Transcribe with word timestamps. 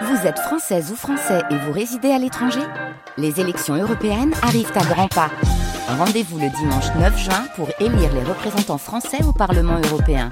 Vous 0.00 0.26
êtes 0.26 0.38
française 0.38 0.90
ou 0.90 0.96
français 0.96 1.42
et 1.50 1.56
vous 1.56 1.72
résidez 1.72 2.10
à 2.10 2.18
l'étranger 2.18 2.62
Les 3.18 3.40
élections 3.40 3.74
européennes 3.74 4.32
arrivent 4.42 4.72
à 4.74 4.84
grands 4.84 5.08
pas. 5.08 5.30
Rendez-vous 5.86 6.38
le 6.38 6.48
dimanche 6.48 6.86
9 6.98 7.18
juin 7.18 7.44
pour 7.56 7.68
élire 7.78 8.12
les 8.14 8.22
représentants 8.22 8.78
français 8.78 9.22
au 9.22 9.32
Parlement 9.32 9.78
européen. 9.84 10.30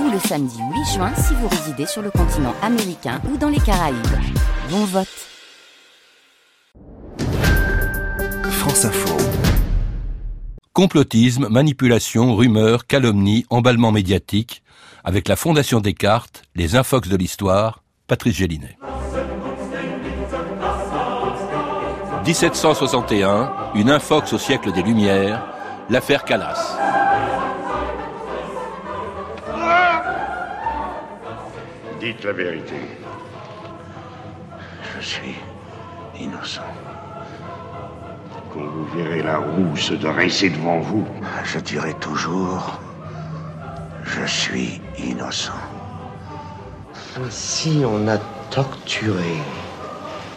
Ou 0.00 0.10
le 0.10 0.18
samedi 0.18 0.58
8 0.58 0.94
juin 0.94 1.12
si 1.14 1.34
vous 1.34 1.46
résidez 1.46 1.86
sur 1.86 2.02
le 2.02 2.10
continent 2.10 2.54
américain 2.62 3.20
ou 3.32 3.36
dans 3.36 3.48
les 3.48 3.60
Caraïbes. 3.60 3.96
Bon 4.70 4.84
vote 4.84 5.06
France 8.50 8.86
Info. 8.86 9.16
Complotisme, 10.72 11.48
manipulation, 11.48 12.34
rumeurs, 12.34 12.86
calomnie, 12.86 13.46
emballement 13.50 13.92
médiatique, 13.92 14.62
avec 15.04 15.28
la 15.28 15.36
Fondation 15.36 15.80
Descartes, 15.80 16.42
les 16.56 16.74
infox 16.74 17.08
de 17.08 17.16
l'histoire, 17.16 17.84
Patrice 18.08 18.36
Gélinet. 18.36 18.76
1761, 22.26 23.52
une 23.76 23.88
infox 23.88 24.32
au 24.32 24.38
siècle 24.38 24.72
des 24.72 24.82
Lumières, 24.82 25.46
l'affaire 25.88 26.24
Calas. 26.24 26.76
Dites 32.00 32.24
la 32.24 32.32
vérité. 32.32 32.74
Je 34.96 35.06
suis 35.06 35.36
innocent. 36.18 36.62
Quand 38.52 38.58
vous 38.58 38.86
verrez 38.96 39.22
la 39.22 39.38
roue 39.38 39.76
se 39.76 39.94
dresser 39.94 40.50
devant 40.50 40.80
vous, 40.80 41.06
je 41.44 41.60
dirai 41.60 41.94
toujours 41.94 42.80
Je 44.02 44.26
suis 44.26 44.80
innocent. 44.98 45.52
Ainsi, 47.24 47.84
on 47.86 48.08
a 48.08 48.18
torturé. 48.50 49.36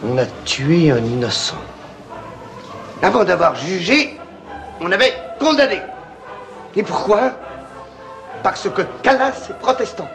On 0.04 0.16
a 0.18 0.26
tué 0.44 0.92
un 0.92 1.04
innocent. 1.04 1.58
Avant 3.02 3.24
d'avoir 3.24 3.54
jugé, 3.54 4.18
on 4.80 4.92
avait 4.92 5.14
condamné. 5.38 5.80
Et 6.76 6.82
pourquoi? 6.82 7.32
Parce 8.42 8.68
que 8.68 8.82
Calas 9.02 9.48
est 9.48 9.58
protestant. 9.58 10.08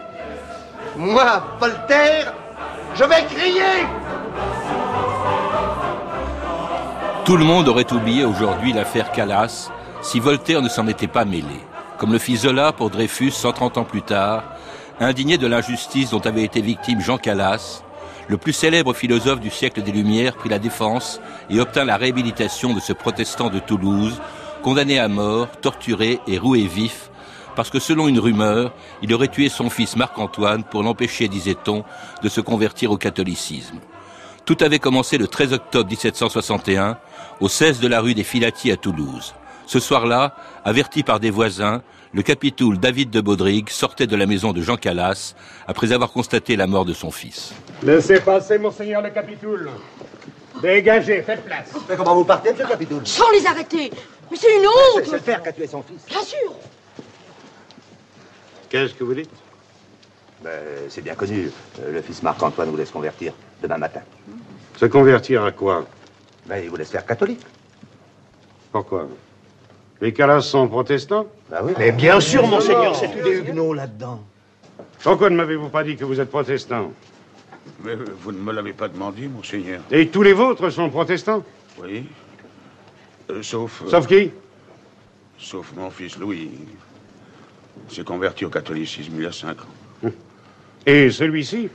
Moi, 0.95 1.43
Voltaire, 1.59 2.33
je 2.95 3.03
vais 3.03 3.25
crier 3.25 3.85
Tout 7.25 7.37
le 7.37 7.43
monde 7.43 7.67
aurait 7.67 7.91
oublié 7.91 8.23
aujourd'hui 8.23 8.71
l'affaire 8.71 9.11
Calas 9.11 9.69
si 10.01 10.19
Voltaire 10.19 10.61
ne 10.61 10.69
s'en 10.69 10.87
était 10.87 11.07
pas 11.07 11.25
mêlé, 11.25 11.59
comme 11.97 12.13
le 12.13 12.19
fit 12.19 12.37
Zola 12.37 12.71
pour 12.71 12.91
Dreyfus 12.91 13.31
130 13.31 13.79
ans 13.79 13.83
plus 13.83 14.03
tard, 14.03 14.43
indigné 14.99 15.39
de 15.39 15.47
l'injustice 15.47 16.11
dont 16.11 16.19
avait 16.19 16.43
été 16.43 16.61
victime 16.61 17.01
Jean 17.01 17.17
Calas, 17.17 17.81
le 18.27 18.37
plus 18.37 18.53
célèbre 18.53 18.93
philosophe 18.93 19.39
du 19.39 19.49
siècle 19.49 19.81
des 19.83 19.91
Lumières 19.91 20.35
prit 20.35 20.49
la 20.49 20.59
défense 20.59 21.19
et 21.49 21.59
obtint 21.59 21.85
la 21.85 21.97
réhabilitation 21.97 22.73
de 22.73 22.79
ce 22.79 22.93
protestant 22.93 23.49
de 23.49 23.59
Toulouse, 23.59 24.19
condamné 24.63 24.97
à 24.97 25.07
mort, 25.07 25.47
torturé 25.61 26.19
et 26.27 26.37
roué 26.37 26.61
vif, 26.61 27.11
parce 27.55 27.69
que 27.69 27.79
selon 27.79 28.07
une 28.07 28.19
rumeur, 28.19 28.73
il 29.01 29.13
aurait 29.13 29.27
tué 29.27 29.47
son 29.49 29.69
fils 29.69 29.95
Marc-Antoine 29.95 30.63
pour 30.63 30.83
l'empêcher, 30.83 31.27
disait-on, 31.27 31.83
de 32.21 32.29
se 32.29 32.41
convertir 32.41 32.91
au 32.91 32.97
catholicisme. 32.97 33.79
Tout 34.45 34.57
avait 34.61 34.79
commencé 34.79 35.17
le 35.17 35.27
13 35.27 35.53
octobre 35.53 35.89
1761, 35.89 36.97
au 37.39 37.47
16 37.47 37.79
de 37.79 37.87
la 37.87 38.01
rue 38.01 38.13
des 38.13 38.23
Filati 38.23 38.71
à 38.71 38.77
Toulouse. 38.77 39.33
Ce 39.65 39.79
soir-là, 39.79 40.35
averti 40.63 41.03
par 41.03 41.19
des 41.19 41.31
voisins, 41.31 41.81
le 42.13 42.21
capitoul 42.21 42.77
David 42.79 43.09
de 43.09 43.21
Baudrigue 43.21 43.69
sortait 43.69 44.07
de 44.07 44.15
la 44.15 44.25
maison 44.25 44.53
de 44.53 44.61
Jean 44.61 44.77
Calas 44.77 45.35
après 45.67 45.91
avoir 45.91 46.11
constaté 46.11 46.55
la 46.55 46.67
mort 46.67 46.85
de 46.85 46.93
son 46.93 47.11
fils. 47.11 47.53
Laissez 47.83 48.19
passer, 48.19 48.57
monseigneur 48.57 49.01
le 49.01 49.09
capitoul. 49.09 49.69
Dégagez, 50.61 51.21
faites 51.21 51.43
place. 51.43 51.71
Mais 51.89 51.95
comment 51.97 52.15
vous 52.15 52.23
partez, 52.23 52.51
monsieur 52.51 52.65
Capitoul 52.67 53.05
Sans 53.05 53.29
les 53.31 53.45
arrêter 53.45 53.91
Mais 54.31 54.37
c'est 54.37 54.55
une 54.55 54.61
C'est 54.61 54.99
honte 55.01 55.11
le 55.11 55.19
père 55.19 55.43
qui 55.43 55.49
a 55.49 55.51
tué 55.51 55.67
son 55.67 55.83
fils. 55.83 56.05
Bien 56.07 56.21
sûr 56.23 56.53
Qu'est-ce 58.69 58.93
que 58.93 59.03
vous 59.03 59.13
dites? 59.13 59.29
Ben, 60.43 60.51
c'est 60.89 61.01
bien 61.01 61.15
connu. 61.15 61.51
Euh, 61.81 61.91
Le 61.91 62.01
fils 62.01 62.23
Marc-Antoine 62.23 62.69
vous 62.69 62.77
laisse 62.77 62.91
convertir 62.91 63.33
demain 63.61 63.77
matin. 63.77 64.01
Se 64.77 64.85
convertir 64.85 65.43
à 65.43 65.51
quoi? 65.51 65.85
Ben, 66.45 66.57
il 66.63 66.69
vous 66.69 66.75
laisse 66.77 66.89
faire 66.91 67.05
catholique. 67.05 67.41
Pourquoi? 68.71 69.07
Les 70.05 70.13
Calas 70.13 70.41
sont 70.41 70.67
protestants 70.67 71.25
Ben 71.49 71.61
oui. 71.63 71.73
Mais 71.79 71.91
bien 71.91 72.19
sûr, 72.19 72.45
monseigneur, 72.45 72.95
c'est 72.95 73.07
tous 73.11 73.23
des 73.27 73.39
huguenots 73.39 73.73
là-dedans. 73.73 74.21
Pourquoi 75.01 75.31
ne 75.31 75.35
m'avez-vous 75.35 75.69
pas 75.69 75.83
dit 75.83 75.95
que 75.95 76.05
vous 76.05 76.19
êtes 76.19 76.29
protestant 76.29 76.91
Mais 77.83 77.95
vous 78.19 78.31
ne 78.31 78.37
me 78.37 78.53
l'avez 78.53 78.73
pas 78.73 78.87
demandé, 78.87 79.27
monseigneur. 79.27 79.81
Et 79.89 80.07
tous 80.09 80.21
les 80.21 80.33
vôtres 80.33 80.69
sont 80.69 80.91
protestants 80.91 81.43
Oui. 81.81 82.05
Euh, 83.31 83.41
sauf. 83.41 83.81
euh, 83.83 83.89
Sauf 83.89 84.05
qui 84.05 84.31
Sauf 85.39 85.73
mon 85.75 85.89
fils 85.89 86.19
Louis. 86.19 86.51
Il 87.89 87.95
s'est 87.95 88.03
converti 88.03 88.45
au 88.45 88.49
catholicisme 88.51 89.13
il 89.17 89.23
y 89.23 89.25
a 89.25 89.31
cinq 89.31 89.57
ans. 89.61 90.09
Et 90.85 91.09
celui-ci 91.09 91.67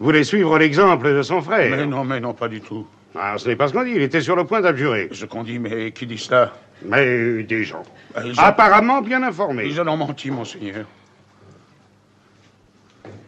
voulait 0.00 0.24
suivre 0.24 0.58
l'exemple 0.58 1.14
de 1.14 1.22
son 1.22 1.40
frère. 1.40 1.70
Mais 1.70 1.86
non, 1.86 2.02
mais 2.02 2.18
non, 2.18 2.34
pas 2.34 2.48
du 2.48 2.60
tout. 2.60 2.84
Ah, 3.14 3.36
ce 3.38 3.48
n'est 3.48 3.54
pas 3.54 3.68
ce 3.68 3.72
qu'on 3.72 3.84
dit, 3.84 3.92
il 3.94 4.02
était 4.02 4.20
sur 4.22 4.34
le 4.34 4.42
point 4.42 4.60
d'abjurer. 4.60 5.08
Ce 5.12 5.24
qu'on 5.24 5.44
dit, 5.44 5.60
mais 5.60 5.92
qui 5.92 6.04
dit 6.08 6.18
cela 6.18 6.52
Mais 6.84 7.42
des 7.42 7.64
gens. 7.64 7.82
Ils 8.24 8.32
ont, 8.38 8.42
Apparemment 8.42 9.02
bien 9.02 9.22
informés. 9.22 9.66
ils 9.66 9.80
en 9.80 9.88
ont 9.88 9.96
menti, 9.96 10.30
monseigneur. 10.30 10.86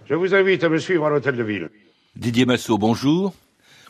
Je 0.09 0.15
vous 0.15 0.35
invite 0.35 0.65
à 0.65 0.69
me 0.69 0.79
suivre 0.79 1.07
à 1.07 1.11
l'hôtel 1.11 1.37
de 1.37 1.43
ville. 1.43 1.71
Didier 2.17 2.47
Massot, 2.47 2.79
bonjour. 2.79 3.35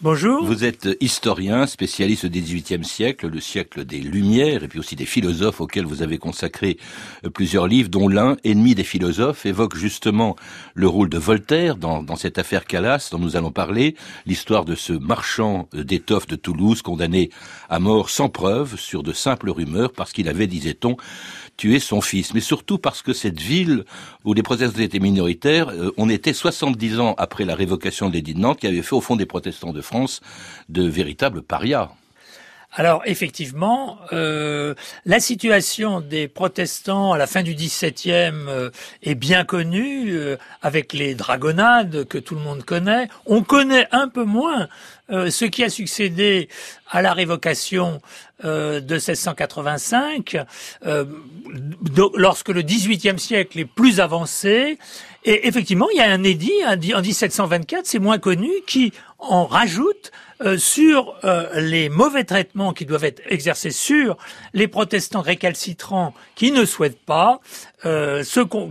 Bonjour. 0.00 0.44
Vous 0.44 0.62
êtes 0.62 0.88
historien, 1.00 1.66
spécialiste 1.66 2.24
du 2.24 2.40
XVIIIe 2.40 2.84
siècle, 2.84 3.26
le 3.26 3.40
siècle 3.40 3.84
des 3.84 3.98
Lumières, 3.98 4.62
et 4.62 4.68
puis 4.68 4.78
aussi 4.78 4.94
des 4.94 5.04
philosophes 5.04 5.60
auxquels 5.60 5.86
vous 5.86 6.02
avez 6.02 6.18
consacré 6.18 6.78
euh, 7.24 7.30
plusieurs 7.30 7.66
livres, 7.66 7.88
dont 7.88 8.06
l'un, 8.06 8.36
Ennemi 8.44 8.76
des 8.76 8.84
philosophes, 8.84 9.44
évoque 9.44 9.76
justement 9.76 10.36
le 10.74 10.86
rôle 10.86 11.08
de 11.08 11.18
Voltaire 11.18 11.74
dans, 11.74 12.14
cette 12.14 12.38
affaire 12.38 12.64
Calas 12.64 13.08
dont 13.10 13.18
nous 13.18 13.34
allons 13.34 13.50
parler, 13.50 13.96
l'histoire 14.24 14.64
de 14.64 14.76
ce 14.76 14.92
marchand 14.92 15.68
euh, 15.74 15.82
d'étoffes 15.82 16.28
de 16.28 16.36
Toulouse 16.36 16.80
condamné 16.80 17.30
à 17.68 17.80
mort 17.80 18.08
sans 18.08 18.28
preuve 18.28 18.78
sur 18.78 19.02
de 19.02 19.12
simples 19.12 19.50
rumeurs 19.50 19.92
parce 19.92 20.12
qu'il 20.12 20.28
avait, 20.28 20.46
disait-on, 20.46 20.96
tué 21.56 21.80
son 21.80 22.00
fils, 22.00 22.34
mais 22.34 22.40
surtout 22.40 22.78
parce 22.78 23.02
que 23.02 23.12
cette 23.12 23.40
ville 23.40 23.84
où 24.24 24.32
les 24.32 24.44
protestants 24.44 24.80
étaient 24.80 25.00
minoritaires, 25.00 25.70
euh, 25.70 25.90
on 25.96 26.08
était 26.08 26.32
70 26.32 27.00
ans 27.00 27.16
après 27.18 27.44
la 27.44 27.56
révocation 27.56 28.08
de 28.08 28.14
l'édit 28.14 28.34
de 28.34 28.38
Nantes 28.38 28.60
qui 28.60 28.68
avait 28.68 28.82
fait 28.82 28.94
au 28.94 29.00
fond 29.00 29.16
des 29.16 29.26
protestants 29.26 29.72
de 29.72 29.82
France 29.88 30.20
de 30.68 30.86
véritables 30.86 31.42
parias. 31.42 31.90
Alors 32.72 33.02
effectivement, 33.06 33.98
euh, 34.12 34.74
la 35.06 35.20
situation 35.20 36.00
des 36.00 36.28
protestants 36.28 37.12
à 37.12 37.18
la 37.18 37.26
fin 37.26 37.42
du 37.42 37.54
XVIIe 37.54 38.30
euh, 38.46 38.70
est 39.02 39.14
bien 39.14 39.44
connue, 39.44 40.12
euh, 40.12 40.36
avec 40.60 40.92
les 40.92 41.14
dragonnades 41.14 42.04
que 42.04 42.18
tout 42.18 42.34
le 42.34 42.42
monde 42.42 42.64
connaît. 42.64 43.08
On 43.24 43.42
connaît 43.42 43.88
un 43.90 44.08
peu 44.08 44.24
moins 44.24 44.68
euh, 45.10 45.30
ce 45.30 45.44
qui 45.44 45.64
a 45.64 45.70
succédé 45.70 46.48
à 46.90 47.02
la 47.02 47.12
révocation 47.12 48.00
euh, 48.44 48.80
de 48.80 48.94
1685, 48.94 50.36
euh, 50.86 51.04
lorsque 52.14 52.48
le 52.50 52.62
XVIIIe 52.62 53.18
siècle 53.18 53.58
est 53.58 53.64
plus 53.64 54.00
avancé. 54.00 54.78
Et 55.24 55.48
effectivement, 55.48 55.88
il 55.92 55.98
y 55.98 56.00
a 56.00 56.10
un 56.10 56.22
édit 56.22 56.52
en 56.64 57.02
1724, 57.02 57.86
c'est 57.86 57.98
moins 57.98 58.18
connu, 58.18 58.50
qui 58.66 58.92
en 59.18 59.46
rajoute 59.46 60.12
euh, 60.40 60.56
sur 60.56 61.16
euh, 61.24 61.60
les 61.60 61.88
mauvais 61.88 62.22
traitements 62.22 62.72
qui 62.72 62.84
doivent 62.86 63.04
être 63.04 63.20
exercés 63.26 63.72
sur 63.72 64.16
les 64.54 64.68
protestants 64.68 65.20
récalcitrants 65.20 66.14
qui 66.36 66.52
ne 66.52 66.64
souhaitent 66.64 67.04
pas, 67.04 67.40
euh, 67.84 68.22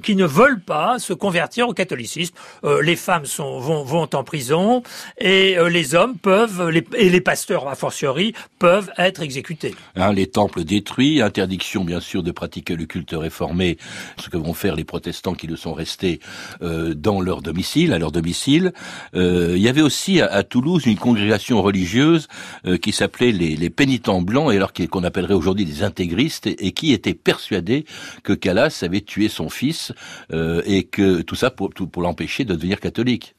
qui 0.02 0.16
ne 0.16 0.26
veulent 0.26 0.62
pas 0.62 0.98
se 0.98 1.12
convertir 1.12 1.68
au 1.68 1.74
catholicisme. 1.74 2.34
Les 2.82 2.96
femmes 2.96 3.26
sont, 3.26 3.60
vont, 3.60 3.84
vont 3.84 4.08
en 4.14 4.24
prison 4.24 4.82
et 5.18 5.58
les 5.70 5.96
hommes 5.96 6.18
peuvent, 6.28 6.74
et 6.98 7.10
les 7.10 7.22
pasteurs 7.22 7.70
a 7.70 7.76
fortiori, 7.76 8.34
peuvent 8.60 8.92
être 8.98 9.22
exécutés. 9.22 9.74
Hein, 9.96 10.12
les 10.12 10.28
temples 10.28 10.66
détruits, 10.66 11.22
interdiction 11.22 11.86
bien 11.86 12.02
sûr 12.02 12.22
de 12.22 12.32
pratiquer 12.32 12.76
le 12.76 12.86
culte 12.86 13.14
réformé, 13.14 13.78
ce 14.20 14.30
que 14.30 14.36
vont 14.36 14.54
faire 14.54 14.76
les 14.76 14.84
protestants 14.84 15.36
qui 15.36 15.48
ne 15.48 15.56
sont 15.56 15.74
restés 15.74 16.20
euh, 16.62 16.94
dans 16.94 17.22
leur 17.22 17.42
domicile, 17.42 17.94
à 17.94 17.98
leur 17.98 18.12
domicile. 18.12 18.74
Euh, 19.16 19.54
il 19.56 19.62
y 19.62 19.70
avait 19.70 19.82
aussi 19.82 20.20
à, 20.20 20.44
Toulouse 20.44 20.86
une 20.86 20.98
congrégation 20.98 21.62
religieuse 21.62 22.28
euh, 22.66 22.76
qui 22.76 22.92
s'appelait 22.92 23.32
les, 23.32 23.56
les 23.56 23.70
pénitents 23.70 24.22
blancs, 24.22 24.52
et 24.52 24.58
alors 24.58 24.74
qu'on 24.74 25.06
appellerait 25.06 25.34
aujourd'hui 25.34 25.64
des 25.64 25.82
intégristes, 25.84 26.46
et, 26.46 26.74
qui 26.74 26.92
étaient 26.92 27.14
persuadés 27.14 27.86
que 28.24 28.34
Calas 28.34 28.82
avait 28.82 29.00
tué 29.00 29.30
son 29.30 29.48
fils 29.48 29.94
euh, 30.34 30.62
et 30.66 30.84
que 30.84 31.22
tout 31.22 31.36
ça 31.36 31.52
pour, 31.52 31.70
pour 31.70 32.02
l'empêcher 32.02 32.44
de 32.44 32.54
devenir 32.54 32.82
catholique. 32.82 33.37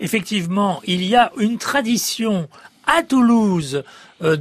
Effectivement, 0.00 0.80
il 0.86 1.04
y 1.04 1.14
a 1.14 1.30
une 1.38 1.58
tradition 1.58 2.48
à 2.86 3.02
Toulouse 3.02 3.84
euh, 4.22 4.36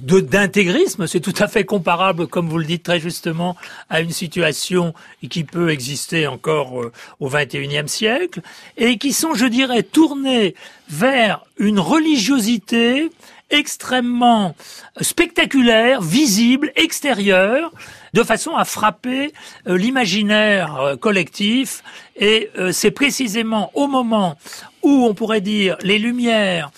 d'intégrisme, 0.00 1.06
c'est 1.06 1.20
tout 1.20 1.34
à 1.38 1.48
fait 1.48 1.64
comparable, 1.64 2.26
comme 2.26 2.48
vous 2.48 2.58
le 2.58 2.64
dites 2.64 2.82
très 2.82 3.00
justement, 3.00 3.56
à 3.88 4.00
une 4.00 4.10
situation 4.10 4.94
qui 5.30 5.44
peut 5.44 5.70
exister 5.70 6.26
encore 6.26 6.82
euh, 6.82 6.92
au 7.20 7.28
XXIe 7.28 7.88
siècle, 7.88 8.40
et 8.76 8.98
qui 8.98 9.12
sont, 9.12 9.34
je 9.34 9.46
dirais, 9.46 9.82
tournés 9.82 10.54
vers 10.88 11.44
une 11.58 11.78
religiosité 11.78 13.10
extrêmement 13.50 14.56
spectaculaire, 15.00 16.02
visible, 16.02 16.72
extérieure, 16.76 17.72
de 18.12 18.22
façon 18.22 18.56
à 18.56 18.64
frapper 18.64 19.32
euh, 19.68 19.78
l'imaginaire 19.78 20.96
collectif. 21.00 21.82
Et 22.16 22.50
c'est 22.70 22.92
précisément 22.92 23.72
au 23.74 23.88
moment 23.88 24.36
où 24.84 25.04
on 25.04 25.14
pourrait 25.14 25.40
dire 25.40 25.76
les 25.82 25.98
Lumières, 25.98 26.70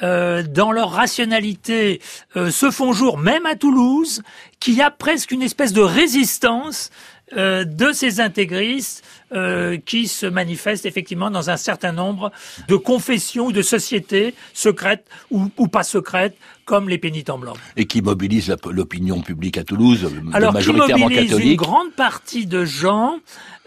dans 0.00 0.72
leur 0.72 0.90
rationalité, 0.90 2.00
se 2.34 2.70
font 2.70 2.92
jour, 2.92 3.18
même 3.18 3.46
à 3.46 3.54
Toulouse, 3.54 4.22
qu'il 4.60 4.74
y 4.74 4.82
a 4.82 4.90
presque 4.90 5.30
une 5.30 5.42
espèce 5.42 5.72
de 5.72 5.80
résistance 5.80 6.90
de 7.34 7.92
ces 7.92 8.20
intégristes 8.20 9.04
euh, 9.34 9.78
qui 9.78 10.08
se 10.08 10.26
manifeste 10.26 10.84
effectivement 10.84 11.30
dans 11.30 11.48
un 11.48 11.56
certain 11.56 11.92
nombre 11.92 12.30
de 12.68 12.76
confessions 12.76 13.46
ou 13.46 13.52
de 13.52 13.62
sociétés 13.62 14.34
secrètes 14.52 15.06
ou, 15.30 15.48
ou 15.56 15.68
pas 15.68 15.84
secrètes 15.84 16.36
comme 16.66 16.90
les 16.90 16.98
pénitents 16.98 17.38
blancs. 17.38 17.56
Et 17.78 17.86
qui 17.86 18.02
mobilise 18.02 18.54
l'opinion 18.66 19.22
publique 19.22 19.56
à 19.56 19.64
Toulouse, 19.64 20.06
Alors, 20.34 20.52
majoritairement 20.52 20.96
qui 20.96 21.02
mobilise 21.02 21.30
catholique. 21.30 21.50
une 21.52 21.56
grande 21.56 21.92
partie 21.92 22.44
de 22.44 22.66
gens 22.66 23.20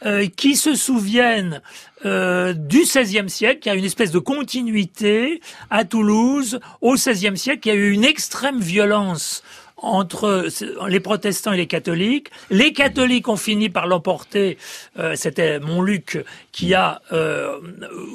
euh, 0.06 0.28
qui 0.28 0.56
se 0.56 0.76
souviennent 0.76 1.64
euh, 2.06 2.54
du 2.54 2.82
XVIe 2.82 3.30
siècle, 3.30 3.60
qui 3.60 3.70
a 3.70 3.76
une 3.76 3.86
espèce 3.86 4.12
de 4.12 4.20
continuité 4.20 5.42
à 5.70 5.86
Toulouse 5.86 6.60
au 6.82 6.94
XVIe 6.94 7.38
siècle, 7.38 7.60
qui 7.62 7.72
a 7.72 7.76
eu 7.76 7.92
une 7.92 8.06
extrême 8.06 8.60
violence 8.60 9.44
entre 9.78 10.48
les 10.88 11.00
protestants 11.00 11.52
et 11.54 11.58
les 11.58 11.68
catholiques. 11.68 12.30
Les 12.50 12.74
catholiques 12.74 13.28
ont 13.28 13.38
fini 13.38 13.70
par 13.70 13.88
l'emporter. 13.88 14.58
Euh, 14.98 15.14
C'était 15.16 15.60
Montluc 15.60 16.24
qui 16.52 16.74
a 16.74 17.02
euh, 17.12 17.60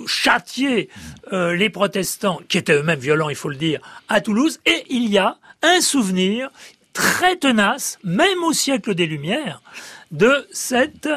châtié 0.07 0.89
euh, 1.33 1.55
les 1.55 1.71
protestants, 1.71 2.41
qui 2.49 2.59
étaient 2.59 2.75
eux-mêmes 2.75 2.99
violents, 2.99 3.29
il 3.29 3.37
faut 3.37 3.51
le 3.51 3.57
dire, 3.57 3.81
à 4.09 4.21
Toulouse. 4.21 4.59
Et 4.67 4.85
il 4.89 5.09
y 5.09 5.19
a 5.19 5.37
un 5.63 5.81
souvenir 5.81 6.51
très 6.93 7.37
tenace, 7.37 7.99
même 8.03 8.43
au 8.43 8.53
siècle 8.53 8.95
des 8.95 9.07
Lumières, 9.07 9.63
de 10.11 10.47
cette 10.51 11.09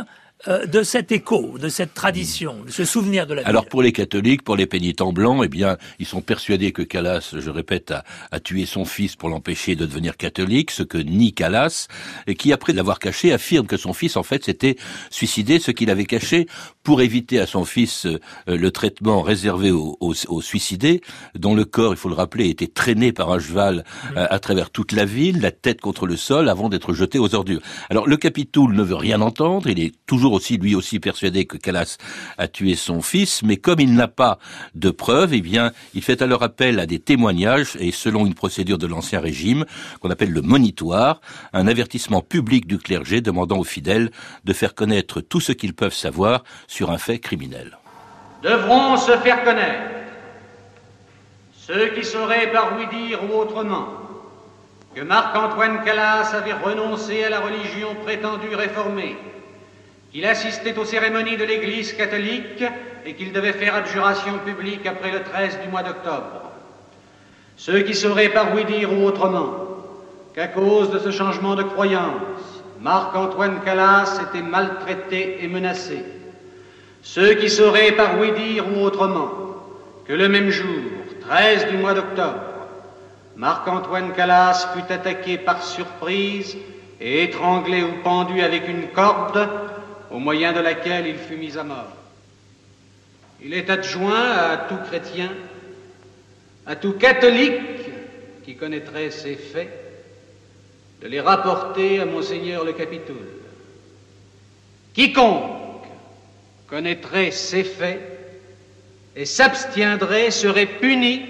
euh, 0.48 0.66
de 0.66 0.84
cet 0.84 1.12
écho, 1.12 1.58
de 1.58 1.70
cette 1.70 1.94
tradition, 1.94 2.58
de 2.66 2.72
ce 2.72 2.86
souvenir 2.86 3.28
de 3.28 3.34
la 3.34 3.44
Alors 3.44 3.64
ville. 3.64 3.70
pour 3.70 3.82
les 3.82 3.92
catholiques, 3.92 4.44
pour 4.44 4.56
les 4.56 4.66
pénitents 4.66 5.14
blancs, 5.14 5.42
eh 5.46 5.48
bien, 5.48 5.78
ils 6.00 6.06
sont 6.06 6.22
persuadés 6.22 6.72
que 6.72 6.82
Calas, 6.82 7.34
je 7.38 7.50
répète, 7.50 7.92
a, 7.92 8.04
a 8.32 8.40
tué 8.40 8.66
son 8.66 8.86
fils 8.86 9.16
pour 9.16 9.30
l'empêcher 9.30 9.76
de 9.76 9.86
devenir 9.86 10.18
catholique, 10.18 10.72
ce 10.72 10.84
que 10.84 10.98
nie 10.98 11.34
Calas, 11.34 11.88
et 12.28 12.36
qui, 12.36 12.52
après 12.52 12.74
l'avoir 12.74 13.00
caché, 13.00 13.32
affirme 13.32 13.68
que 13.68 13.78
son 13.78 13.94
fils, 13.94 14.18
en 14.18 14.24
fait, 14.24 14.44
s'était 14.44 14.76
suicidé, 15.10 15.60
ce 15.60 15.72
qu'il 15.72 15.90
avait 15.90 16.06
caché 16.06 16.48
pour 16.84 17.02
éviter 17.02 17.40
à 17.40 17.46
son 17.46 17.64
fils 17.64 18.06
euh, 18.06 18.20
le 18.48 18.72
traitement 18.72 19.22
réservé 19.22 19.72
aux, 19.72 19.98
aux, 20.02 20.14
aux, 20.28 20.42
suicidés, 20.42 21.02
dont 21.36 21.56
le 21.56 21.66
corps, 21.66 21.94
il 21.94 21.98
faut 21.98 22.10
le 22.10 22.16
rappeler, 22.16 22.50
était 22.50 22.68
traîné 22.68 23.14
par 23.14 23.32
un 23.32 23.40
cheval 23.40 23.86
euh, 24.18 24.28
à 24.30 24.40
travers 24.40 24.70
toute 24.70 24.92
la 24.92 25.06
ville, 25.06 25.40
la 25.42 25.52
tête 25.52 25.80
contre 25.80 26.06
le 26.06 26.18
sol, 26.18 26.50
avant 26.50 26.70
d'être 26.70 26.94
jeté 26.94 27.20
aux 27.20 27.34
ordures. 27.34 27.62
Alors 27.90 28.08
le 28.08 28.18
Capitoul 28.18 28.76
ne 28.76 28.84
veut 28.84 28.96
rien 28.96 29.22
entendre, 29.22 29.70
il 29.70 29.80
est 29.80 29.94
toujours 30.06 30.33
aussi 30.34 30.58
lui 30.58 30.76
aussi 30.76 31.00
persuadé 31.00 31.46
que 31.46 31.58
Calas 31.58 31.98
a 32.38 32.48
tué 32.48 32.76
son 32.76 33.02
fils, 33.02 33.44
mais 33.44 33.58
comme 33.58 33.80
il 33.80 33.94
n'a 33.94 34.08
pas 34.08 34.40
de 34.76 34.90
preuves, 34.90 35.34
eh 35.34 35.44
il 35.94 36.02
fait 36.02 36.22
alors 36.22 36.44
appel 36.44 36.80
à 36.80 36.86
des 36.86 37.00
témoignages 37.00 37.78
et 37.80 37.92
selon 37.92 38.26
une 38.26 38.34
procédure 38.34 38.78
de 38.78 38.88
l'ancien 38.88 39.20
régime 39.20 39.66
qu'on 40.00 40.10
appelle 40.10 40.32
le 40.32 40.42
monitoire, 40.42 41.22
un 41.54 41.68
avertissement 41.68 42.22
public 42.22 42.68
du 42.68 42.78
clergé 42.78 43.22
demandant 43.22 43.58
aux 43.58 43.64
fidèles 43.64 44.12
de 44.44 44.54
faire 44.54 44.76
connaître 44.76 45.22
tout 45.22 45.40
ce 45.40 45.52
qu'ils 45.52 45.74
peuvent 45.74 45.94
savoir 45.94 46.44
sur 46.68 46.92
un 46.92 46.98
fait 46.98 47.20
criminel. 47.20 47.78
Devront 48.42 48.98
se 48.98 49.12
faire 49.18 49.44
connaître 49.44 49.82
ceux 51.54 51.88
qui 51.96 52.04
sauraient 52.04 52.52
par 52.52 52.74
oui 52.78 53.08
dire 53.08 53.20
ou 53.24 53.40
autrement 53.40 53.88
que 54.94 55.02
Marc-Antoine 55.02 55.84
Calas 55.84 56.36
avait 56.36 56.54
renoncé 56.54 57.24
à 57.24 57.30
la 57.30 57.40
religion 57.40 57.96
prétendue 58.04 58.56
réformée 58.56 59.16
qu'il 60.14 60.26
assistait 60.26 60.78
aux 60.78 60.86
cérémonies 60.86 61.38
de 61.38 61.44
l'Église 61.44 61.94
catholique 61.94 62.64
et 63.04 63.16
qu'il 63.16 63.34
devait 63.34 63.54
faire 63.54 63.76
abjuration 63.76 64.38
publique 64.46 64.86
après 64.86 65.12
le 65.12 65.24
13 65.24 65.60
du 65.64 65.70
mois 65.70 65.82
d'octobre. 65.82 66.52
Ceux 67.58 67.82
qui 67.82 67.96
sauraient 67.96 68.30
par 68.30 68.54
oui 68.54 68.64
dire 68.66 68.94
ou 68.94 69.06
autrement 69.06 69.56
qu'à 70.36 70.48
cause 70.48 70.92
de 70.92 71.00
ce 71.00 71.10
changement 71.10 71.56
de 71.56 71.64
croyance, 71.64 72.62
Marc-Antoine 72.80 73.62
Calas 73.66 74.20
était 74.30 74.44
maltraité 74.44 75.40
et 75.42 75.48
menacé. 75.48 76.04
Ceux 77.02 77.34
qui 77.34 77.50
sauraient 77.50 77.94
par 77.94 78.20
oui 78.20 78.32
dire 78.34 78.66
ou 78.72 78.84
autrement 78.84 79.32
que 80.06 80.14
le 80.14 80.30
même 80.30 80.52
jour, 80.52 80.68
13 81.22 81.70
du 81.70 81.78
mois 81.78 81.96
d'octobre, 81.96 82.40
Marc-Antoine 83.36 84.14
Calas 84.14 84.68
fut 84.76 84.94
attaqué 84.94 85.40
par 85.40 85.64
surprise 85.64 86.56
et 87.02 87.24
étranglé 87.24 87.82
ou 87.82 88.04
pendu 88.04 88.42
avec 88.42 88.68
une 88.68 88.88
corde 88.90 89.50
au 90.14 90.20
moyen 90.20 90.54
de 90.54 90.60
laquelle 90.60 91.08
il 91.08 91.18
fut 91.18 91.36
mis 91.36 91.58
à 91.58 91.64
mort. 91.64 91.92
Il 93.44 93.54
est 93.54 93.70
adjoint 93.70 94.32
à 94.32 94.58
tout 94.70 94.78
chrétien, 94.88 95.32
à 96.68 96.76
tout 96.76 96.94
catholique 96.94 97.60
qui 98.46 98.56
connaîtrait 98.56 99.10
ces 99.10 99.36
faits, 99.36 99.72
de 101.02 101.08
les 101.08 101.20
rapporter 101.20 102.00
à 102.00 102.06
Monseigneur 102.06 102.64
le 102.64 102.74
Capitoul. 102.74 103.28
Quiconque 104.94 105.88
connaîtrait 106.68 107.32
ces 107.32 107.64
faits 107.64 108.02
et 109.16 109.26
s'abstiendrait 109.26 110.30
serait 110.30 110.68
puni 110.68 111.24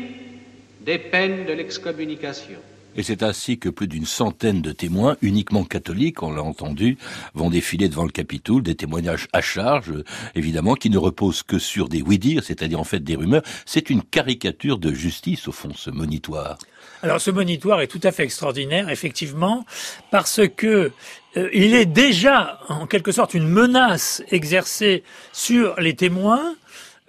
des 0.81 0.97
peines 0.97 1.45
de 1.45 1.53
l'excommunication. 1.53 2.59
Et 2.95 3.03
c'est 3.03 3.23
ainsi 3.23 3.57
que 3.57 3.69
plus 3.69 3.87
d'une 3.87 4.05
centaine 4.05 4.61
de 4.61 4.71
témoins, 4.71 5.17
uniquement 5.21 5.63
catholiques, 5.63 6.23
on 6.23 6.31
l'a 6.31 6.43
entendu, 6.43 6.97
vont 7.33 7.49
défiler 7.49 7.89
devant 7.89 8.03
le 8.03 8.11
Capitoul, 8.11 8.63
des 8.63 8.75
témoignages 8.75 9.27
à 9.33 9.41
charge, 9.41 9.93
évidemment, 10.35 10.75
qui 10.75 10.89
ne 10.89 10.97
reposent 10.97 11.43
que 11.43 11.59
sur 11.59 11.89
des 11.89 12.01
oui-dire, 12.01 12.43
c'est-à-dire 12.43 12.79
en 12.79 12.83
fait 12.83 12.99
des 12.99 13.15
rumeurs. 13.15 13.43
C'est 13.65 13.89
une 13.89 14.03
caricature 14.03 14.77
de 14.77 14.93
justice, 14.93 15.47
au 15.47 15.51
fond, 15.51 15.71
ce 15.75 15.89
monitoire. 15.89 16.57
Alors 17.01 17.19
ce 17.19 17.31
monitoire 17.31 17.81
est 17.81 17.87
tout 17.87 17.99
à 18.03 18.11
fait 18.11 18.23
extraordinaire, 18.23 18.89
effectivement, 18.89 19.65
parce 20.09 20.41
que 20.55 20.91
euh, 21.35 21.49
il 21.53 21.73
est 21.73 21.85
déjà, 21.85 22.59
en 22.69 22.87
quelque 22.87 23.11
sorte, 23.11 23.33
une 23.33 23.47
menace 23.47 24.23
exercée 24.29 25.03
sur 25.33 25.79
les 25.79 25.95
témoins, 25.95 26.55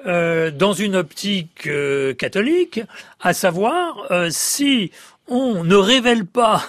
euh, 0.07 0.51
dans 0.51 0.73
une 0.73 0.97
optique 0.97 1.67
euh, 1.67 2.13
catholique, 2.13 2.81
à 3.21 3.33
savoir 3.33 4.09
si 4.31 4.91
on 5.29 5.65
ne 5.65 5.77
révèle 5.77 6.27
pas 6.27 6.65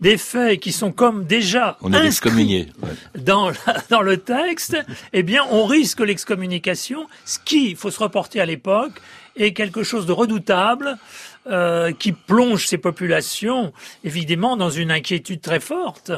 des 0.00 0.18
faits 0.18 0.60
qui 0.60 0.72
sont 0.72 0.92
comme 0.92 1.24
déjà 1.24 1.78
on 1.80 1.92
est 1.92 1.96
inscrits 1.96 2.68
dans, 3.18 3.52
dans 3.90 4.02
le 4.02 4.18
texte, 4.18 4.76
eh 5.12 5.22
bien, 5.22 5.42
on 5.50 5.64
risque 5.64 6.00
l'excommunication, 6.00 7.06
ce 7.24 7.38
qui, 7.38 7.70
il 7.70 7.76
faut 7.76 7.90
se 7.90 8.00
reporter 8.00 8.40
à 8.40 8.46
l'époque, 8.46 8.92
est 9.36 9.52
quelque 9.52 9.82
chose 9.82 10.06
de 10.06 10.12
redoutable, 10.12 10.98
euh, 11.46 11.92
qui 11.92 12.12
plonge 12.12 12.66
ces 12.66 12.78
populations 12.78 13.72
évidemment 14.02 14.56
dans 14.56 14.70
une 14.70 14.90
inquiétude 14.90 15.42
très 15.42 15.60
forte, 15.60 16.10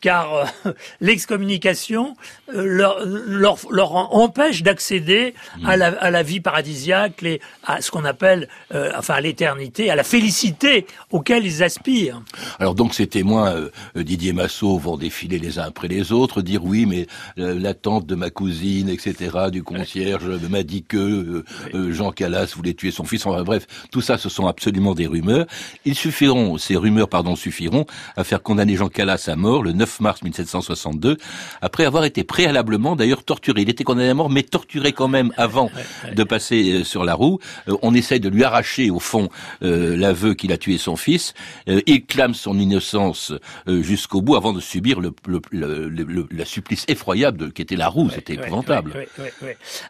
car 0.00 0.34
euh, 0.64 0.72
l'excommunication 1.02 2.16
euh, 2.54 2.64
leur, 2.64 3.04
leur, 3.04 3.58
leur, 3.70 4.14
empêche 4.14 4.62
d'accéder 4.62 5.34
mmh. 5.58 5.66
à, 5.66 5.76
la, 5.76 5.86
à 5.88 6.10
la 6.10 6.22
vie 6.22 6.40
paradisiaque, 6.40 7.20
les, 7.20 7.42
à 7.64 7.82
ce 7.82 7.90
qu'on 7.90 8.06
appelle, 8.06 8.48
euh, 8.72 8.90
enfin 8.96 9.14
à 9.14 9.20
l'éternité, 9.20 9.90
à 9.90 9.96
la 9.96 10.02
félicité 10.04 10.86
auquel 11.10 11.44
ils 11.44 11.62
aspirent. 11.62 12.22
Alors 12.58 12.74
donc 12.74 12.94
ces 12.94 13.06
témoins, 13.06 13.52
euh, 13.54 13.70
Didier 13.94 14.32
Massot, 14.32 14.78
vont 14.78 14.96
défiler 14.96 15.38
les 15.38 15.58
uns 15.58 15.64
après 15.64 15.88
les 15.88 16.10
autres, 16.10 16.40
dire 16.40 16.64
oui, 16.64 16.86
mais 16.86 17.06
la 17.36 17.74
tante 17.74 18.06
de 18.06 18.14
ma 18.14 18.30
cousine, 18.30 18.88
etc., 18.88 19.50
du 19.52 19.62
concierge 19.62 20.24
m'a 20.48 20.62
dit 20.62 20.82
que 20.82 21.44
Jean 21.90 22.12
Calas 22.12 22.52
voulait 22.56 22.74
tuer 22.74 22.90
son 22.90 23.04
fils. 23.04 23.26
Enfin 23.26 23.42
bref, 23.42 23.66
tout 23.90 24.00
ça, 24.00 24.16
ce 24.16 24.28
sont 24.28 24.46
absolument 24.46 24.69
absolument 24.70 24.94
des 24.94 25.08
rumeurs. 25.08 25.46
Ils 25.84 25.96
suffiront, 25.96 26.56
ces 26.56 26.76
rumeurs, 26.76 27.08
pardon, 27.08 27.34
suffiront 27.34 27.86
à 28.16 28.22
faire 28.22 28.40
condamner 28.40 28.76
Jean 28.76 28.88
Calas 28.88 29.24
à 29.26 29.34
mort 29.34 29.64
le 29.64 29.72
9 29.72 30.00
mars 30.00 30.22
1762, 30.22 31.16
après 31.60 31.84
avoir 31.84 32.04
été 32.04 32.22
préalablement 32.22 32.94
d'ailleurs 32.94 33.24
torturé. 33.24 33.62
Il 33.62 33.68
était 33.68 33.82
condamné 33.82 34.10
à 34.10 34.14
mort, 34.14 34.30
mais 34.30 34.44
torturé 34.44 34.92
quand 34.92 35.08
même 35.08 35.32
avant 35.36 35.70
de 36.14 36.22
passer 36.22 36.84
sur 36.84 37.04
la 37.04 37.14
roue. 37.14 37.40
Euh, 37.68 37.76
on 37.82 37.94
essaye 37.94 38.20
de 38.20 38.28
lui 38.28 38.44
arracher, 38.44 38.90
au 38.90 39.00
fond, 39.00 39.28
euh, 39.64 39.96
l'aveu 39.96 40.34
qu'il 40.34 40.52
a 40.52 40.58
tué 40.58 40.78
son 40.78 40.94
fils. 40.94 41.34
Euh, 41.68 41.80
il 41.86 42.04
clame 42.04 42.34
son 42.34 42.56
innocence 42.56 43.32
jusqu'au 43.66 44.22
bout 44.22 44.36
avant 44.36 44.52
de 44.52 44.60
subir 44.60 45.00
le, 45.00 45.12
le, 45.26 45.40
le, 45.88 46.28
la 46.30 46.44
supplice 46.44 46.84
effroyable 46.86 47.38
de, 47.38 47.46
qui 47.48 47.62
était 47.62 47.76
la 47.76 47.88
roue. 47.88 48.08
C'était 48.10 48.34
épouvantable. 48.34 49.06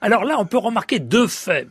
Alors 0.00 0.24
là, 0.24 0.36
on 0.38 0.46
peut 0.46 0.58
remarquer 0.58 0.98
deux 1.00 1.26
faits 1.26 1.68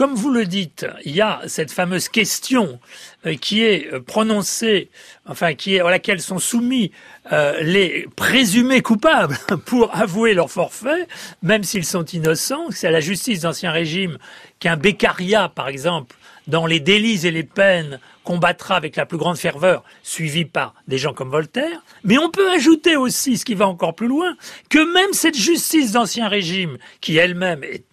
comme 0.00 0.14
vous 0.14 0.30
le 0.30 0.46
dites, 0.46 0.86
il 1.04 1.14
y 1.14 1.20
a 1.20 1.42
cette 1.46 1.70
fameuse 1.70 2.08
question 2.08 2.80
euh, 3.26 3.34
qui 3.34 3.62
est 3.62 3.92
euh, 3.92 4.00
prononcée, 4.00 4.88
enfin 5.26 5.52
qui 5.52 5.74
est 5.74 5.80
à 5.80 5.90
laquelle 5.90 6.22
sont 6.22 6.38
soumis 6.38 6.90
euh, 7.32 7.60
les 7.60 8.08
présumés 8.16 8.80
coupables 8.80 9.36
pour 9.66 9.94
avouer 9.94 10.32
leur 10.32 10.50
forfait, 10.50 11.06
même 11.42 11.64
s'ils 11.64 11.84
sont 11.84 12.06
innocents. 12.06 12.70
C'est 12.70 12.86
à 12.86 12.90
la 12.90 13.00
justice 13.00 13.40
d'Ancien 13.40 13.72
Régime 13.72 14.16
qu'un 14.58 14.78
Beccaria, 14.78 15.50
par 15.50 15.68
exemple, 15.68 16.16
dans 16.46 16.64
les 16.64 16.80
délits 16.80 17.26
et 17.26 17.30
les 17.30 17.44
peines, 17.44 18.00
combattra 18.24 18.76
avec 18.76 18.96
la 18.96 19.04
plus 19.04 19.18
grande 19.18 19.36
ferveur, 19.36 19.84
suivi 20.02 20.46
par 20.46 20.74
des 20.88 20.96
gens 20.96 21.12
comme 21.12 21.28
Voltaire. 21.28 21.82
Mais 22.04 22.16
on 22.16 22.30
peut 22.30 22.50
ajouter 22.50 22.96
aussi, 22.96 23.36
ce 23.36 23.44
qui 23.44 23.54
va 23.54 23.68
encore 23.68 23.94
plus 23.94 24.08
loin, 24.08 24.34
que 24.70 24.78
même 24.78 25.12
cette 25.12 25.36
justice 25.36 25.92
d'Ancien 25.92 26.28
Régime, 26.28 26.78
qui 27.02 27.18
elle-même 27.18 27.62
est 27.64 27.84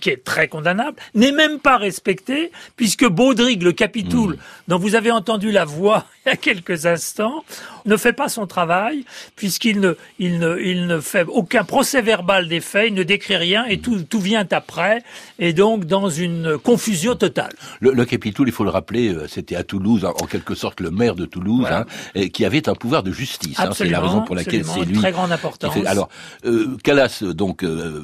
qui 0.00 0.10
est 0.10 0.24
très 0.24 0.48
condamnable, 0.48 0.96
n'est 1.14 1.32
même 1.32 1.58
pas 1.58 1.76
respecté, 1.76 2.50
puisque 2.76 3.06
Baudrigue, 3.06 3.62
le 3.62 3.72
capitoul, 3.72 4.34
hmm. 4.34 4.38
dont 4.68 4.78
vous 4.78 4.94
avez 4.94 5.10
entendu 5.10 5.52
la 5.52 5.64
voix 5.64 6.06
il 6.26 6.30
y 6.30 6.32
a 6.32 6.36
quelques 6.36 6.86
instants, 6.86 7.44
ne 7.86 7.96
fait 7.96 8.12
pas 8.12 8.28
son 8.28 8.46
travail, 8.46 9.04
puisqu'il 9.36 9.80
ne, 9.80 9.94
il 10.18 10.38
ne, 10.38 10.58
il 10.58 10.86
ne 10.86 11.00
fait 11.00 11.24
aucun 11.28 11.64
procès 11.64 12.02
verbal 12.02 12.48
des 12.48 12.60
faits, 12.60 12.88
il 12.88 12.94
ne 12.94 13.02
décrit 13.02 13.36
rien, 13.36 13.64
et 13.66 13.78
tout, 13.80 14.02
tout 14.02 14.20
vient 14.20 14.46
après, 14.50 15.02
et 15.38 15.52
donc 15.52 15.84
dans 15.84 16.08
une 16.08 16.58
confusion 16.58 17.14
totale. 17.14 17.52
Le, 17.80 17.92
le 17.92 18.04
capitoul, 18.04 18.48
il 18.48 18.52
faut 18.52 18.64
le 18.64 18.70
rappeler, 18.70 19.08
euh, 19.08 19.26
c'était 19.28 19.56
à 19.56 19.64
Toulouse, 19.64 20.04
en 20.04 20.26
quelque 20.26 20.54
sorte 20.54 20.80
le 20.80 20.90
maire 20.90 21.14
de 21.14 21.26
Toulouse, 21.26 21.66
hein, 21.70 21.84
qui 22.32 22.44
avait 22.44 22.68
un 22.68 22.74
pouvoir 22.74 23.02
de 23.02 23.12
justice. 23.12 23.58
Hein, 23.58 23.70
c'est 23.72 23.88
la 23.88 24.00
raison 24.00 24.22
pour 24.22 24.34
laquelle 24.34 24.64
c'est 24.64 24.84
lui. 24.84 24.96
Très 24.98 25.12
grande 25.12 25.32
importance. 25.32 25.76
Alors, 25.86 26.08
euh, 26.44 26.76
Calas, 26.82 27.22
donc, 27.22 27.62
euh, 27.62 28.02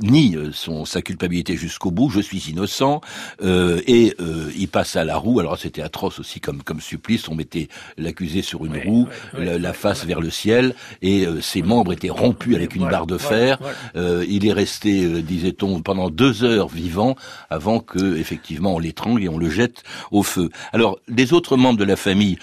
nie 0.00 0.36
son 0.52 0.84
sa 0.84 1.02
culpabilité 1.02 1.56
jusqu'au 1.56 1.90
bout, 1.90 2.10
je 2.10 2.20
suis 2.20 2.50
innocent, 2.50 3.00
euh, 3.42 3.80
et 3.86 4.14
euh, 4.20 4.50
il 4.56 4.68
passe 4.68 4.96
à 4.96 5.04
la 5.04 5.16
roue. 5.16 5.40
Alors 5.40 5.58
c'était 5.58 5.82
atroce 5.82 6.18
aussi 6.18 6.40
comme 6.40 6.62
comme 6.62 6.80
supplice. 6.80 7.28
On 7.28 7.34
mettait 7.34 7.68
l'accusé 7.96 8.42
sur 8.42 8.64
une 8.66 8.76
roue, 8.78 8.99
la, 9.36 9.72
face 9.72 10.04
vers 10.04 10.20
le 10.20 10.30
ciel, 10.30 10.74
et 11.02 11.26
euh, 11.26 11.40
ses 11.40 11.62
membres 11.62 11.92
étaient 11.92 12.10
rompus 12.10 12.56
avec 12.56 12.74
une 12.74 12.88
barre 12.88 13.06
de 13.06 13.18
fer. 13.18 13.58
il 13.94 14.46
est 14.46 14.52
resté, 14.52 15.22
disait-on, 15.22 15.80
pendant 15.80 16.10
deux 16.10 16.44
heures 16.44 16.68
vivant 16.68 17.16
avant 17.48 17.80
que 17.80 18.16
effectivement 18.16 18.74
on 18.74 18.78
l'étrangle 18.78 19.22
et 19.22 19.28
on 19.28 19.38
le 19.38 19.50
jette 19.50 19.82
au 20.10 20.22
feu. 20.22 20.50
Alors 20.72 20.98
les 21.08 21.32
autres 21.32 21.56
membres 21.56 21.78
de 21.78 21.84
la 21.84 21.96
famille 21.96 22.38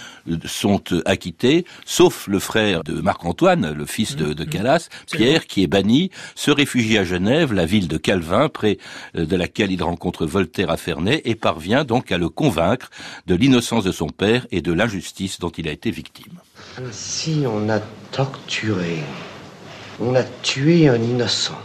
sont 0.45 0.81
acquittés, 1.05 1.65
sauf 1.85 2.27
le 2.27 2.39
frère 2.39 2.83
de 2.83 2.93
Marc-Antoine, 2.93 3.73
le 3.73 3.85
fils 3.85 4.15
de, 4.15 4.33
de 4.33 4.43
mmh, 4.43 4.47
mmh. 4.47 4.49
Calas, 4.49 4.89
Pierre, 5.11 5.47
qui 5.47 5.63
est 5.63 5.67
banni, 5.67 6.11
se 6.35 6.51
réfugie 6.51 6.97
à 6.97 7.03
Genève, 7.03 7.53
la 7.53 7.65
ville 7.65 7.87
de 7.87 7.97
Calvin 7.97 8.49
près 8.49 8.77
euh, 9.15 9.25
de 9.25 9.35
laquelle 9.35 9.71
il 9.71 9.83
rencontre 9.83 10.25
Voltaire 10.25 10.69
à 10.69 10.77
Ferney, 10.77 11.21
et 11.25 11.35
parvient 11.35 11.83
donc 11.83 12.11
à 12.11 12.17
le 12.17 12.29
convaincre 12.29 12.89
de 13.25 13.35
l'innocence 13.35 13.83
de 13.83 13.91
son 13.91 14.07
père 14.07 14.47
et 14.51 14.61
de 14.61 14.73
l'injustice 14.73 15.39
dont 15.39 15.49
il 15.49 15.67
a 15.67 15.71
été 15.71 15.91
victime. 15.91 16.33
Si 16.91 17.43
on 17.47 17.69
a 17.69 17.79
torturé, 18.11 18.99
on 19.99 20.13
a 20.15 20.23
tué 20.23 20.87
un 20.87 21.01
innocent. 21.01 21.57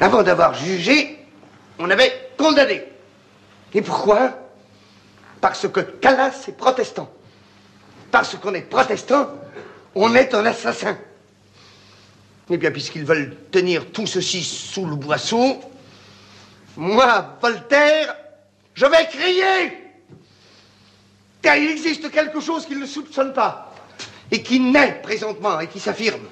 Avant 0.00 0.22
d'avoir 0.22 0.54
jugé, 0.54 1.24
on 1.78 1.88
avait 1.90 2.30
condamné. 2.36 2.84
Et 3.74 3.82
pourquoi? 3.82 4.36
Parce 5.40 5.68
que 5.68 5.80
Calas 5.80 6.44
est 6.48 6.56
protestant. 6.56 7.10
Parce 8.10 8.36
qu'on 8.36 8.54
est 8.54 8.62
protestant, 8.62 9.28
on 9.94 10.14
est 10.14 10.34
un 10.34 10.46
assassin. 10.46 10.96
Eh 12.50 12.56
bien, 12.56 12.70
puisqu'ils 12.70 13.04
veulent 13.04 13.36
tenir 13.50 13.92
tout 13.92 14.06
ceci 14.06 14.42
sous 14.42 14.86
le 14.86 14.96
boisseau, 14.96 15.60
moi, 16.76 17.36
Voltaire, 17.42 18.14
je 18.74 18.86
vais 18.86 19.06
crier 19.08 19.87
Il 21.56 21.70
existe 21.70 22.10
quelque 22.10 22.40
chose 22.40 22.66
qu'ils 22.66 22.78
ne 22.78 22.86
soupçonnent 22.86 23.32
pas, 23.32 23.72
et 24.30 24.42
qui 24.42 24.60
naît 24.60 25.00
présentement, 25.02 25.60
et 25.60 25.68
qui 25.68 25.80
s'affirme. 25.80 26.26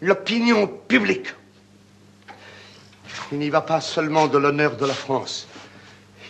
L'opinion 0.00 0.66
publique. 0.66 1.28
Il 3.32 3.38
n'y 3.38 3.50
va 3.50 3.60
pas 3.60 3.80
seulement 3.80 4.28
de 4.28 4.38
l'honneur 4.38 4.76
de 4.76 4.86
la 4.86 4.94
France, 4.94 5.48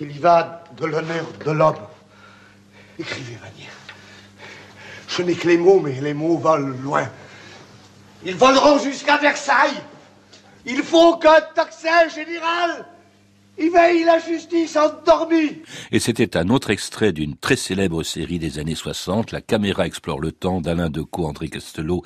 il 0.00 0.14
y 0.14 0.19
va 0.19 0.64
de 0.76 0.87
l'honneur 0.87 1.26
de 1.45 1.50
l'homme. 1.50 1.76
Écrivez, 2.99 3.35
Vanier. 3.35 3.69
Je 5.09 5.23
n'ai 5.23 5.35
que 5.35 5.49
les 5.49 5.59
mots, 5.59 5.81
mais 5.81 6.00
les 6.00 6.14
mots 6.14 6.38
volent 6.38 6.75
loin. 6.83 7.09
Ils 8.25 8.35
voleront 8.35 8.78
jusqu'à 8.78 9.19
Versailles. 9.19 9.83
Il 10.64 10.83
faut 10.83 11.16
qu'un 11.19 11.40
tocsin 11.55 12.09
général 12.09 12.87
y 13.58 13.68
veille 13.68 14.04
la 14.04 14.18
justice 14.18 14.76
endormie. 14.76 15.62
Et 15.92 15.98
c'était 15.98 16.36
un 16.36 16.48
autre 16.48 16.70
extrait 16.70 17.12
d'une 17.12 17.36
très 17.36 17.56
célèbre 17.56 18.02
série 18.02 18.38
des 18.38 18.58
années 18.58 18.75
60, 18.75 19.32
La 19.32 19.40
caméra 19.40 19.86
explore 19.86 20.20
le 20.20 20.32
temps 20.32 20.60
d'Alain 20.60 20.90
Decaux, 20.90 21.26
André 21.26 21.48
Castello 21.48 22.02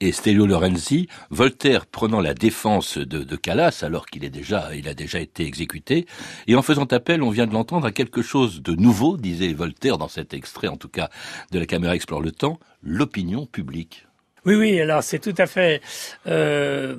et 0.00 0.12
Stelio 0.12 0.46
Lorenzi. 0.46 1.08
Voltaire 1.30 1.86
prenant 1.86 2.20
la 2.20 2.34
défense 2.34 2.98
de, 2.98 3.22
de 3.22 3.36
Calas 3.36 3.80
alors 3.82 4.06
qu'il 4.06 4.24
est 4.24 4.30
déjà, 4.30 4.74
il 4.74 4.88
a 4.88 4.94
déjà 4.94 5.20
été 5.20 5.44
exécuté. 5.44 6.06
Et 6.46 6.56
en 6.56 6.62
faisant 6.62 6.84
appel, 6.84 7.22
on 7.22 7.30
vient 7.30 7.46
de 7.46 7.52
l'entendre 7.52 7.86
à 7.86 7.92
quelque 7.92 8.22
chose 8.22 8.62
de 8.62 8.74
nouveau, 8.74 9.16
disait 9.16 9.52
Voltaire 9.52 9.98
dans 9.98 10.08
cet 10.08 10.34
extrait, 10.34 10.68
en 10.68 10.76
tout 10.76 10.88
cas, 10.88 11.10
de 11.52 11.58
La 11.58 11.66
caméra 11.66 11.94
explore 11.94 12.20
le 12.20 12.32
temps, 12.32 12.58
l'opinion 12.82 13.46
publique. 13.46 14.06
Oui, 14.46 14.54
oui, 14.54 14.80
alors 14.80 15.02
c'est 15.02 15.18
tout 15.18 15.34
à 15.36 15.46
fait 15.46 15.82
euh, 16.26 16.96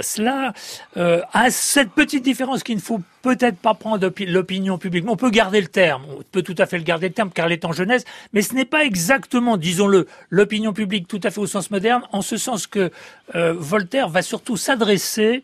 cela. 0.00 0.52
Euh, 0.96 1.22
à 1.32 1.50
cette 1.50 1.90
petite 1.92 2.22
différence 2.22 2.62
qu'il 2.62 2.76
ne 2.76 2.80
faut 2.80 3.00
peut-être 3.22 3.56
pas 3.56 3.72
prendre 3.72 4.12
l'opinion 4.26 4.76
publique. 4.76 5.04
On 5.08 5.16
peut 5.16 5.30
garder 5.30 5.62
le 5.62 5.68
terme, 5.68 6.02
on 6.10 6.22
peut 6.30 6.42
tout 6.42 6.54
à 6.58 6.66
fait 6.66 6.76
le 6.76 6.84
garder 6.84 7.08
le 7.08 7.14
terme 7.14 7.30
car 7.30 7.46
elle 7.46 7.52
est 7.52 7.64
en 7.64 7.72
jeunesse, 7.72 8.04
mais 8.34 8.42
ce 8.42 8.54
n'est 8.54 8.66
pas 8.66 8.84
exactement, 8.84 9.56
disons-le, 9.56 10.06
l'opinion 10.28 10.74
publique 10.74 11.08
tout 11.08 11.20
à 11.22 11.30
fait 11.30 11.40
au 11.40 11.46
sens 11.46 11.70
moderne, 11.70 12.02
en 12.12 12.20
ce 12.20 12.36
sens 12.36 12.66
que 12.66 12.90
euh, 13.34 13.54
Voltaire 13.56 14.10
va 14.10 14.20
surtout 14.20 14.58
s'adresser, 14.58 15.42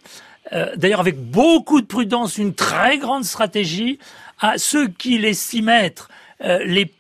euh, 0.52 0.76
d'ailleurs 0.76 1.00
avec 1.00 1.16
beaucoup 1.18 1.80
de 1.80 1.86
prudence, 1.86 2.36
une 2.36 2.54
très 2.54 2.98
grande 2.98 3.24
stratégie, 3.24 3.98
à 4.40 4.58
ceux 4.58 4.88
qu'il 4.88 5.24
estime 5.24 5.70
être 5.70 6.10
euh, 6.42 6.62
les 6.64 6.92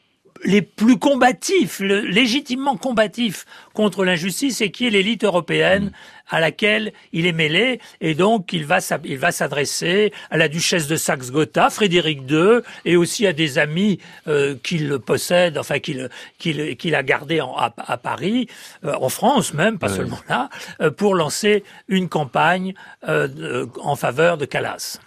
les 0.44 0.62
plus 0.62 0.98
combatifs, 0.98 1.80
légitimement 1.80 2.76
combatifs 2.76 3.46
contre 3.74 4.04
l'injustice 4.04 4.60
et 4.60 4.70
qui 4.70 4.86
est 4.86 4.90
l'élite 4.90 5.24
européenne 5.24 5.92
à 6.28 6.40
laquelle 6.40 6.92
il 7.12 7.26
est 7.26 7.32
mêlé 7.32 7.80
et 8.00 8.14
donc 8.14 8.52
il 8.52 8.64
va 8.64 8.78
il 9.04 9.18
va 9.18 9.32
s'adresser 9.32 10.12
à 10.30 10.36
la 10.36 10.48
duchesse 10.48 10.86
de 10.86 10.96
Saxe-Gotha, 10.96 11.70
Frédéric 11.70 12.20
II 12.30 12.60
et 12.84 12.96
aussi 12.96 13.26
à 13.26 13.32
des 13.32 13.58
amis 13.58 13.98
euh, 14.28 14.54
qu'il 14.62 14.98
possède, 14.98 15.58
enfin 15.58 15.78
qu'il 15.78 16.08
qu'il 16.38 16.94
a 16.94 17.02
gardé 17.02 17.40
à, 17.40 17.96
Paris, 17.96 18.46
euh, 18.84 18.94
en 19.00 19.08
France 19.08 19.54
même, 19.54 19.78
pas 19.78 19.88
seulement 19.88 20.20
là, 20.28 20.48
euh, 20.80 20.90
pour 20.90 21.14
lancer 21.14 21.64
une 21.88 22.08
campagne 22.08 22.74
en 23.02 23.96
faveur 23.96 24.38
de 24.38 24.44
Calas. 24.44 25.00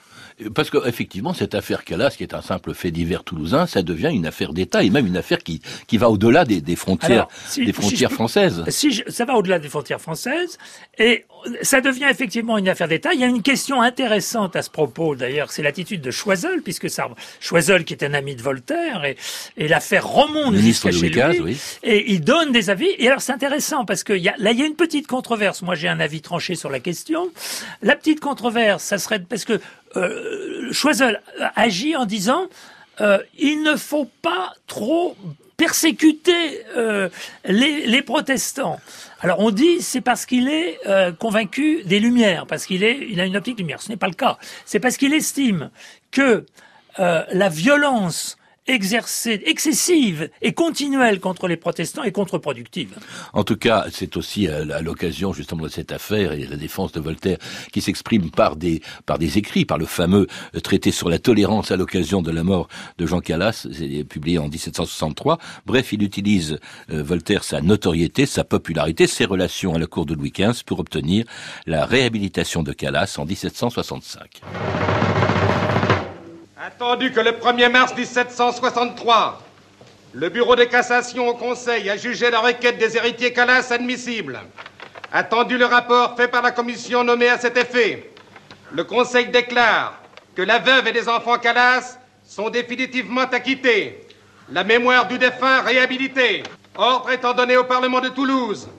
Parce 0.53 0.69
qu'effectivement, 0.69 1.33
cette 1.33 1.55
affaire 1.55 1.83
Calas, 1.83 2.11
qui 2.11 2.23
est 2.23 2.33
un 2.33 2.41
simple 2.41 2.73
fait 2.73 2.91
divers 2.91 3.23
toulousain, 3.23 3.65
ça 3.65 3.81
devient 3.81 4.11
une 4.13 4.25
affaire 4.25 4.53
d'État 4.53 4.83
et 4.83 4.89
même 4.89 5.07
une 5.07 5.17
affaire 5.17 5.39
qui, 5.39 5.61
qui 5.87 5.97
va 5.97 6.09
au-delà 6.09 6.45
des, 6.45 6.61
des, 6.61 6.75
frontières, 6.75 7.27
des 7.55 7.73
frontières 7.73 8.11
françaises. 8.11 8.63
Si 8.67 9.03
ça 9.07 9.25
va 9.25 9.35
au-delà 9.35 9.59
des 9.59 9.69
frontières 9.69 10.01
françaises 10.01 10.57
et 10.97 11.25
ça 11.61 11.81
devient 11.81 12.07
effectivement 12.09 12.57
une 12.57 12.69
affaire 12.69 12.87
d'État. 12.87 13.13
Il 13.13 13.19
y 13.19 13.23
a 13.23 13.27
une 13.27 13.41
question 13.41 13.81
intéressante 13.81 14.55
à 14.55 14.61
ce 14.61 14.69
propos, 14.69 15.15
d'ailleurs, 15.15 15.51
c'est 15.51 15.61
l'attitude 15.61 16.01
de 16.01 16.11
Choiseul, 16.11 16.61
puisque 16.61 16.89
ça, 16.89 17.09
Choiseul 17.39 17.83
qui 17.83 17.93
est 17.93 18.03
un 18.03 18.13
ami 18.13 18.35
de 18.35 18.41
Voltaire 18.41 19.03
et, 19.05 19.17
et 19.57 19.67
l'affaire 19.67 20.07
remonte 20.07 20.55
jusqu'à 20.55 20.91
chez 20.91 21.09
lui. 21.09 21.41
Oui. 21.41 21.57
Et 21.83 22.11
il 22.11 22.21
donne 22.21 22.51
des 22.51 22.69
avis. 22.69 22.89
Et 22.97 23.07
alors 23.07 23.21
c'est 23.21 23.31
intéressant 23.31 23.85
parce 23.85 24.03
que 24.03 24.13
y 24.13 24.29
a, 24.29 24.35
là 24.37 24.51
il 24.51 24.59
y 24.59 24.63
a 24.63 24.65
une 24.65 24.75
petite 24.75 25.07
controverse. 25.07 25.61
Moi 25.61 25.75
j'ai 25.75 25.87
un 25.87 25.99
avis 25.99 26.21
tranché 26.21 26.55
sur 26.55 26.69
la 26.69 26.79
question. 26.79 27.29
La 27.81 27.95
petite 27.95 28.19
controverse, 28.19 28.83
ça 28.83 28.97
serait 28.97 29.19
parce 29.19 29.45
que 29.45 29.59
euh, 29.95 30.71
Choiseul 30.71 31.21
agit 31.55 31.95
en 31.95 32.05
disant 32.05 32.47
euh, 33.01 33.19
il 33.37 33.63
ne 33.63 33.75
faut 33.75 34.09
pas 34.21 34.53
trop 34.67 35.15
persécuter 35.57 36.63
euh, 36.75 37.09
les, 37.45 37.85
les, 37.85 38.01
protestants. 38.01 38.79
Alors 39.21 39.39
on 39.39 39.51
dit 39.51 39.81
c'est 39.81 40.01
parce 40.01 40.25
qu'il 40.25 40.49
est 40.49 40.79
convaincu 41.19 41.83
des 41.83 41.99
lumières, 41.99 42.45
parce 42.47 42.65
qu'il 42.65 42.83
est, 42.83 43.07
il 43.09 43.19
a 43.21 43.25
une 43.25 43.37
optique 43.37 43.59
lumière. 43.59 43.81
Ce 43.81 43.89
n'est 43.89 43.97
pas 43.97 44.07
le 44.07 44.13
cas. 44.13 44.37
C'est 44.65 44.79
parce 44.79 44.97
qu'il 44.97 45.13
estime 45.13 45.69
que 46.11 46.45
la 46.97 47.49
violence 47.49 48.37
exercée, 48.67 49.41
excessive 49.45 50.29
et 50.41 50.53
continuelle 50.53 51.19
contre 51.19 51.47
les 51.47 51.57
protestants 51.57 52.03
est 52.03 52.11
contre-productive. 52.11 52.95
En 53.33 53.43
tout 53.43 53.57
cas, 53.57 53.85
c'est 53.91 54.15
aussi 54.17 54.47
à 54.47 54.81
l'occasion 54.81 55.33
justement 55.33 55.63
de 55.63 55.69
cette 55.69 55.91
affaire 55.91 56.33
et 56.33 56.45
la 56.45 56.55
défense 56.55 56.91
de 56.91 56.99
Voltaire 56.99 57.37
qui 57.71 57.81
s'exprime 57.81 58.31
par 58.31 58.55
des 58.55 58.81
par 59.05 59.19
des 59.19 59.37
écrits, 59.37 59.65
par 59.65 59.77
le 59.77 59.85
fameux 59.85 60.27
euh, 60.55 60.59
traité 60.59 60.91
sur 60.91 61.09
la 61.09 61.19
tolérance 61.19 61.71
à 61.71 61.77
l'occasion 61.77 62.21
de 62.21 62.31
la 62.31 62.43
mort 62.43 62.67
de 62.97 63.05
Jean 63.05 63.19
Calas, 63.19 63.67
publié 64.09 64.37
en 64.37 64.47
1763. 64.47 65.37
Bref, 65.65 65.93
il 65.93 66.03
utilise 66.03 66.59
euh, 66.89 67.03
Voltaire 67.03 67.43
sa 67.43 67.61
notoriété, 67.61 68.25
sa 68.25 68.43
popularité, 68.43 69.07
ses 69.07 69.25
relations 69.25 69.75
à 69.75 69.79
la 69.79 69.87
cour 69.87 70.05
de 70.05 70.13
Louis 70.13 70.31
XV 70.31 70.63
pour 70.65 70.79
obtenir 70.79 71.25
la 71.65 71.85
réhabilitation 71.85 72.63
de 72.63 72.73
Calas 72.73 73.15
en 73.17 73.25
1765. 73.25 74.41
Attendu 76.65 77.11
que 77.11 77.19
le 77.19 77.31
1er 77.31 77.69
mars 77.69 77.93
1763, 77.93 79.41
le 80.13 80.29
bureau 80.29 80.55
de 80.55 80.63
cassation 80.63 81.27
au 81.27 81.33
Conseil 81.33 81.89
a 81.89 81.97
jugé 81.97 82.31
la 82.31 82.39
requête 82.39 82.77
des 82.77 82.95
héritiers 82.95 83.33
Calas 83.33 83.67
admissible. 83.69 84.39
Attendu 85.11 85.57
le 85.57 85.65
rapport 85.65 86.15
fait 86.15 86.29
par 86.29 86.41
la 86.41 86.51
commission 86.51 87.03
nommée 87.03 87.27
à 87.27 87.37
cet 87.37 87.57
effet, 87.57 88.09
le 88.71 88.85
Conseil 88.85 89.27
déclare 89.27 89.99
que 90.37 90.41
la 90.41 90.59
veuve 90.59 90.87
et 90.87 90.93
les 90.93 91.09
enfants 91.09 91.37
Calas 91.37 91.97
sont 92.25 92.49
définitivement 92.49 93.23
acquittés. 93.29 94.07
La 94.49 94.63
mémoire 94.63 95.09
du 95.09 95.17
défunt 95.17 95.63
réhabilitée. 95.63 96.43
Ordre 96.77 97.11
étant 97.11 97.33
donné 97.33 97.57
au 97.57 97.65
Parlement 97.65 97.99
de 97.99 98.07
Toulouse 98.07 98.69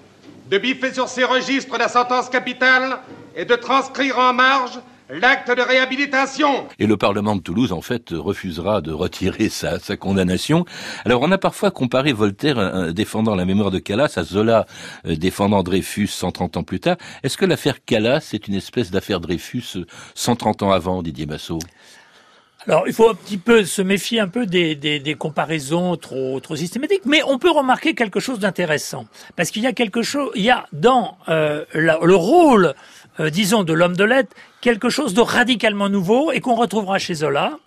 de 0.47 0.57
biffer 0.57 0.95
sur 0.95 1.11
ses 1.11 1.25
registres 1.25 1.77
la 1.77 1.89
sentence 1.89 2.31
capitale 2.31 3.01
et 3.37 3.45
de 3.45 3.57
transcrire 3.57 4.19
en 4.19 4.33
marge 4.33 4.81
l'acte 5.11 5.51
de 5.51 5.63
réhabilitation. 5.63 6.67
Et 6.79 6.87
le 6.87 6.97
Parlement 6.97 7.37
de 7.37 7.41
Toulouse, 7.41 7.73
en 7.73 7.81
fait, 7.81 8.11
refusera 8.11 8.81
de 8.81 8.93
retirer 8.93 9.49
sa, 9.49 9.79
sa 9.79 9.97
condamnation. 9.97 10.65
Alors, 11.05 11.23
on 11.23 11.31
a 11.31 11.39
parfois 11.39 11.71
comparé 11.71 12.13
Voltaire 12.13 12.59
euh, 12.59 12.93
défendant 12.93 13.35
la 13.35 13.45
mémoire 13.45 13.71
de 13.71 13.79
Calas 13.79 14.15
à 14.17 14.23
Zola 14.23 14.67
euh, 15.07 15.17
défendant 15.17 15.63
Dreyfus 15.63 16.09
130 16.09 16.57
ans 16.57 16.63
plus 16.63 16.81
tard. 16.81 16.97
Est-ce 17.23 17.37
que 17.37 17.45
l'affaire 17.45 17.85
Calas 17.85 18.31
est 18.33 18.49
une 18.49 18.55
espèce 18.55 18.91
d'affaire 18.91 19.21
Dreyfus 19.21 19.85
130 20.15 20.63
ans 20.63 20.73
avant, 20.73 21.03
Didier 21.03 21.27
Massot? 21.27 21.59
Alors, 22.67 22.85
il 22.87 22.95
faut 22.95 23.11
un 23.11 23.15
petit 23.15 23.37
peu 23.37 23.65
se 23.65 23.83
méfier 23.83 24.21
un 24.21 24.29
peu 24.29 24.47
des, 24.47 24.75
des, 24.75 24.99
des 24.99 25.15
comparaisons 25.17 25.97
trop, 25.97 26.41
trop 26.41 26.57
systématiques, 26.57 27.05
mais 27.05 27.23
on 27.27 27.39
peut 27.39 27.51
remarquer 27.51 27.95
quelque 27.95 28.21
chose 28.21 28.39
d'intéressant, 28.39 29.05
parce 29.37 29.51
qu'il 29.51 29.63
y 29.63 29.67
a 29.67 29.75
quelque 29.75 30.01
chose, 30.03 30.31
il 30.35 30.45
y 30.45 30.51
a 30.51 30.65
dans 30.73 31.19
euh, 31.29 31.67
la, 31.75 31.99
le 32.03 32.15
rôle, 32.15 32.75
euh, 33.21 33.31
disons, 33.31 33.65
de 33.65 33.73
l'homme 33.73 33.97
de 33.97 34.05
lettres, 34.05 34.35
quelque 34.61 34.89
chose 34.89 35.15
de 35.15 35.21
radicalement 35.21 35.89
nouveau 35.89 36.33
et 36.33 36.41
qu'on 36.41 36.55
retrouvera 36.55 36.99
chez 36.99 37.15
Zola. 37.15 37.59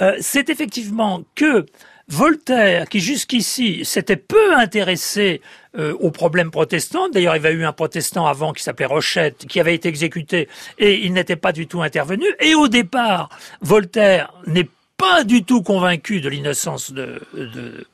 Euh, 0.00 0.16
c'est 0.20 0.50
effectivement 0.50 1.22
que 1.34 1.66
Voltaire, 2.08 2.88
qui 2.88 3.00
jusqu'ici 3.00 3.84
s'était 3.84 4.16
peu 4.16 4.54
intéressé 4.54 5.40
euh, 5.78 5.94
aux 6.00 6.10
problèmes 6.10 6.50
protestants, 6.50 7.08
d'ailleurs 7.08 7.34
il 7.34 7.42
y 7.42 7.46
avait 7.46 7.56
eu 7.56 7.64
un 7.64 7.72
protestant 7.72 8.26
avant 8.26 8.52
qui 8.52 8.62
s'appelait 8.62 8.84
Rochette, 8.84 9.46
qui 9.46 9.58
avait 9.58 9.74
été 9.74 9.88
exécuté, 9.88 10.48
et 10.78 11.04
il 11.06 11.14
n'était 11.14 11.36
pas 11.36 11.52
du 11.52 11.66
tout 11.66 11.80
intervenu, 11.80 12.26
et 12.40 12.54
au 12.54 12.68
départ, 12.68 13.30
Voltaire 13.62 14.34
n'est 14.46 14.68
pas 14.98 15.24
du 15.24 15.44
tout 15.44 15.62
convaincu 15.62 16.20
de 16.20 16.28
l'innocence 16.28 16.92
de, 16.92 17.22
de, 17.32 17.86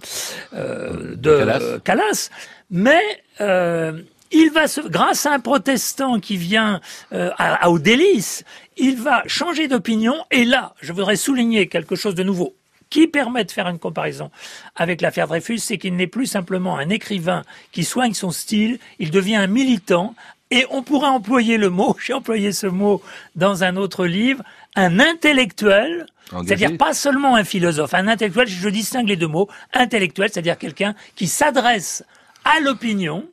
euh, 0.54 1.14
de 1.14 1.78
Calas. 1.84 2.30
mais 2.68 3.00
euh, 3.40 3.92
il 4.30 4.50
va 4.50 4.68
se, 4.68 4.80
grâce 4.80 5.26
à 5.26 5.32
un 5.32 5.40
protestant 5.40 6.20
qui 6.20 6.36
vient 6.36 6.80
euh, 7.12 7.30
à, 7.38 7.66
à, 7.66 7.70
il 8.76 8.96
va 8.96 9.22
changer 9.26 9.68
d'opinion. 9.68 10.14
Et 10.30 10.44
là, 10.44 10.74
je 10.80 10.92
voudrais 10.92 11.16
souligner 11.16 11.66
quelque 11.68 11.96
chose 11.96 12.14
de 12.14 12.22
nouveau 12.22 12.54
qui 12.90 13.06
permet 13.06 13.44
de 13.44 13.50
faire 13.52 13.68
une 13.68 13.78
comparaison 13.78 14.30
avec 14.74 15.00
l'affaire 15.00 15.28
Dreyfus, 15.28 15.58
c'est 15.58 15.78
qu'il 15.78 15.94
n'est 15.94 16.08
plus 16.08 16.26
simplement 16.26 16.76
un 16.76 16.90
écrivain 16.90 17.44
qui 17.70 17.84
soigne 17.84 18.14
son 18.14 18.32
style, 18.32 18.80
il 18.98 19.12
devient 19.12 19.36
un 19.36 19.46
militant, 19.46 20.14
et 20.50 20.66
on 20.70 20.82
pourrait 20.82 21.08
employer 21.08 21.56
le 21.56 21.70
mot, 21.70 21.96
j'ai 22.04 22.12
employé 22.12 22.52
ce 22.52 22.66
mot 22.66 23.00
dans 23.36 23.62
un 23.62 23.76
autre 23.76 24.06
livre, 24.06 24.42
un 24.74 24.98
intellectuel, 24.98 26.06
c'est-à-dire 26.44 26.76
pas 26.76 26.94
seulement 26.94 27.34
un 27.36 27.44
philosophe, 27.44 27.94
un 27.94 28.08
intellectuel, 28.08 28.48
je 28.48 28.68
distingue 28.68 29.08
les 29.08 29.16
deux 29.16 29.28
mots, 29.28 29.48
intellectuel, 29.72 30.28
c'est-à-dire 30.32 30.58
quelqu'un 30.58 30.94
qui 31.16 31.26
s'adresse 31.26 32.04
à 32.44 32.60
l'opinion, 32.60 33.28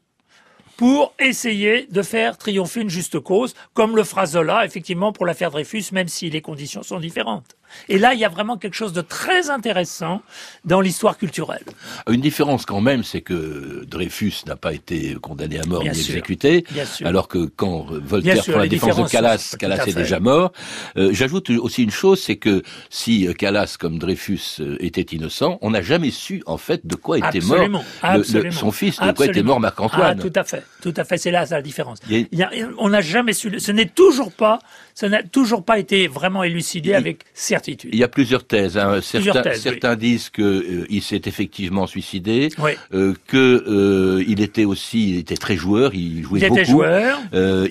pour 0.77 1.13
essayer 1.19 1.87
de 1.89 2.01
faire 2.03 2.37
triompher 2.37 2.81
une 2.81 2.89
juste 2.89 3.19
cause, 3.19 3.55
comme 3.73 3.95
le 3.95 4.03
fera 4.03 4.27
effectivement, 4.63 5.11
pour 5.11 5.25
l'affaire 5.25 5.51
Dreyfus, 5.51 5.85
même 5.91 6.07
si 6.07 6.29
les 6.29 6.41
conditions 6.41 6.83
sont 6.83 6.99
différentes. 6.99 7.57
Et 7.89 7.97
là, 7.97 8.13
il 8.13 8.19
y 8.19 8.25
a 8.25 8.29
vraiment 8.29 8.57
quelque 8.57 8.73
chose 8.73 8.93
de 8.93 9.01
très 9.01 9.49
intéressant 9.49 10.21
dans 10.65 10.81
l'histoire 10.81 11.17
culturelle. 11.17 11.63
Une 12.09 12.21
différence 12.21 12.65
quand 12.65 12.81
même, 12.81 13.03
c'est 13.03 13.21
que 13.21 13.85
Dreyfus 13.85 14.43
n'a 14.45 14.55
pas 14.55 14.73
été 14.73 15.15
condamné 15.21 15.59
à 15.59 15.65
mort 15.65 15.81
bien 15.83 15.91
ni 15.91 15.97
sûr, 15.97 16.15
exécuté, 16.15 16.65
alors 17.03 17.27
que 17.27 17.45
quand 17.45 17.87
Voltaire 17.89 18.43
sûr, 18.43 18.53
prend 18.53 18.61
la 18.61 18.67
défense 18.67 18.97
de 18.97 19.07
Calas, 19.09 19.55
Calas 19.59 19.85
est 19.85 19.93
déjà 19.95 20.19
mort. 20.19 20.51
Euh, 20.97 21.11
J'ajoute 21.13 21.49
aussi 21.49 21.83
une 21.83 21.91
chose, 21.91 22.21
c'est 22.21 22.37
que 22.37 22.63
si 22.89 23.27
Calas, 23.37 23.77
comme 23.79 23.99
Dreyfus, 23.99 24.61
était 24.79 25.01
innocent, 25.01 25.57
on 25.61 25.71
n'a 25.71 25.81
jamais 25.81 26.11
su 26.11 26.43
en 26.45 26.57
fait 26.57 26.85
de 26.85 26.95
quoi 26.95 27.17
était 27.17 27.27
absolument, 27.27 27.83
mort 28.03 28.13
le, 28.15 28.41
le, 28.43 28.51
son 28.51 28.71
fils, 28.71 28.97
de 28.97 29.03
absolument. 29.03 29.13
quoi 29.15 29.25
était 29.25 29.43
mort 29.43 29.59
Marc-Antoine. 29.59 30.17
Ah, 30.19 30.21
tout 30.21 30.33
à 30.35 30.43
fait, 30.43 30.63
tout 30.81 30.93
à 30.95 31.03
fait, 31.03 31.17
c'est 31.17 31.31
là 31.31 31.45
la 31.49 31.61
différence. 31.61 31.99
Il 32.09 32.27
y 32.31 32.43
a, 32.43 32.49
on 32.77 32.89
n'a 32.89 33.01
jamais 33.01 33.33
su, 33.33 33.59
ce 33.59 33.71
n'est 33.71 33.87
toujours 33.87 34.31
pas, 34.31 34.59
ça 34.97 35.09
n'a 35.09 35.21
toujours 35.21 35.63
pas 35.63 35.77
été 35.77 36.07
vraiment 36.07 36.43
élucidé 36.43 36.95
avec 36.95 37.19
certitude. 37.35 37.91
Il 37.93 37.99
y 37.99 38.03
a 38.03 38.07
plusieurs 38.07 38.47
thèses. 38.47 38.79
Hein. 38.79 38.99
Certains, 38.99 39.17
plusieurs 39.19 39.41
thèses, 39.43 39.61
certains 39.61 39.91
oui. 39.91 39.97
disent 39.97 40.29
que 40.31 40.41
euh, 40.41 41.01
s'est 41.01 41.21
effectivement 41.25 41.85
suicidé, 41.85 42.49
oui. 42.57 42.71
euh, 42.95 43.13
que 43.27 43.37
euh, 43.67 44.23
il 44.27 44.41
était 44.41 44.65
aussi, 44.65 45.11
il 45.11 45.17
était 45.19 45.35
très 45.35 45.55
joueur, 45.55 45.93
il 45.93 46.23
jouait 46.23 46.39
il 46.39 46.47
beaucoup, 46.47 46.59
était 46.59 46.65
joueur. 46.65 47.19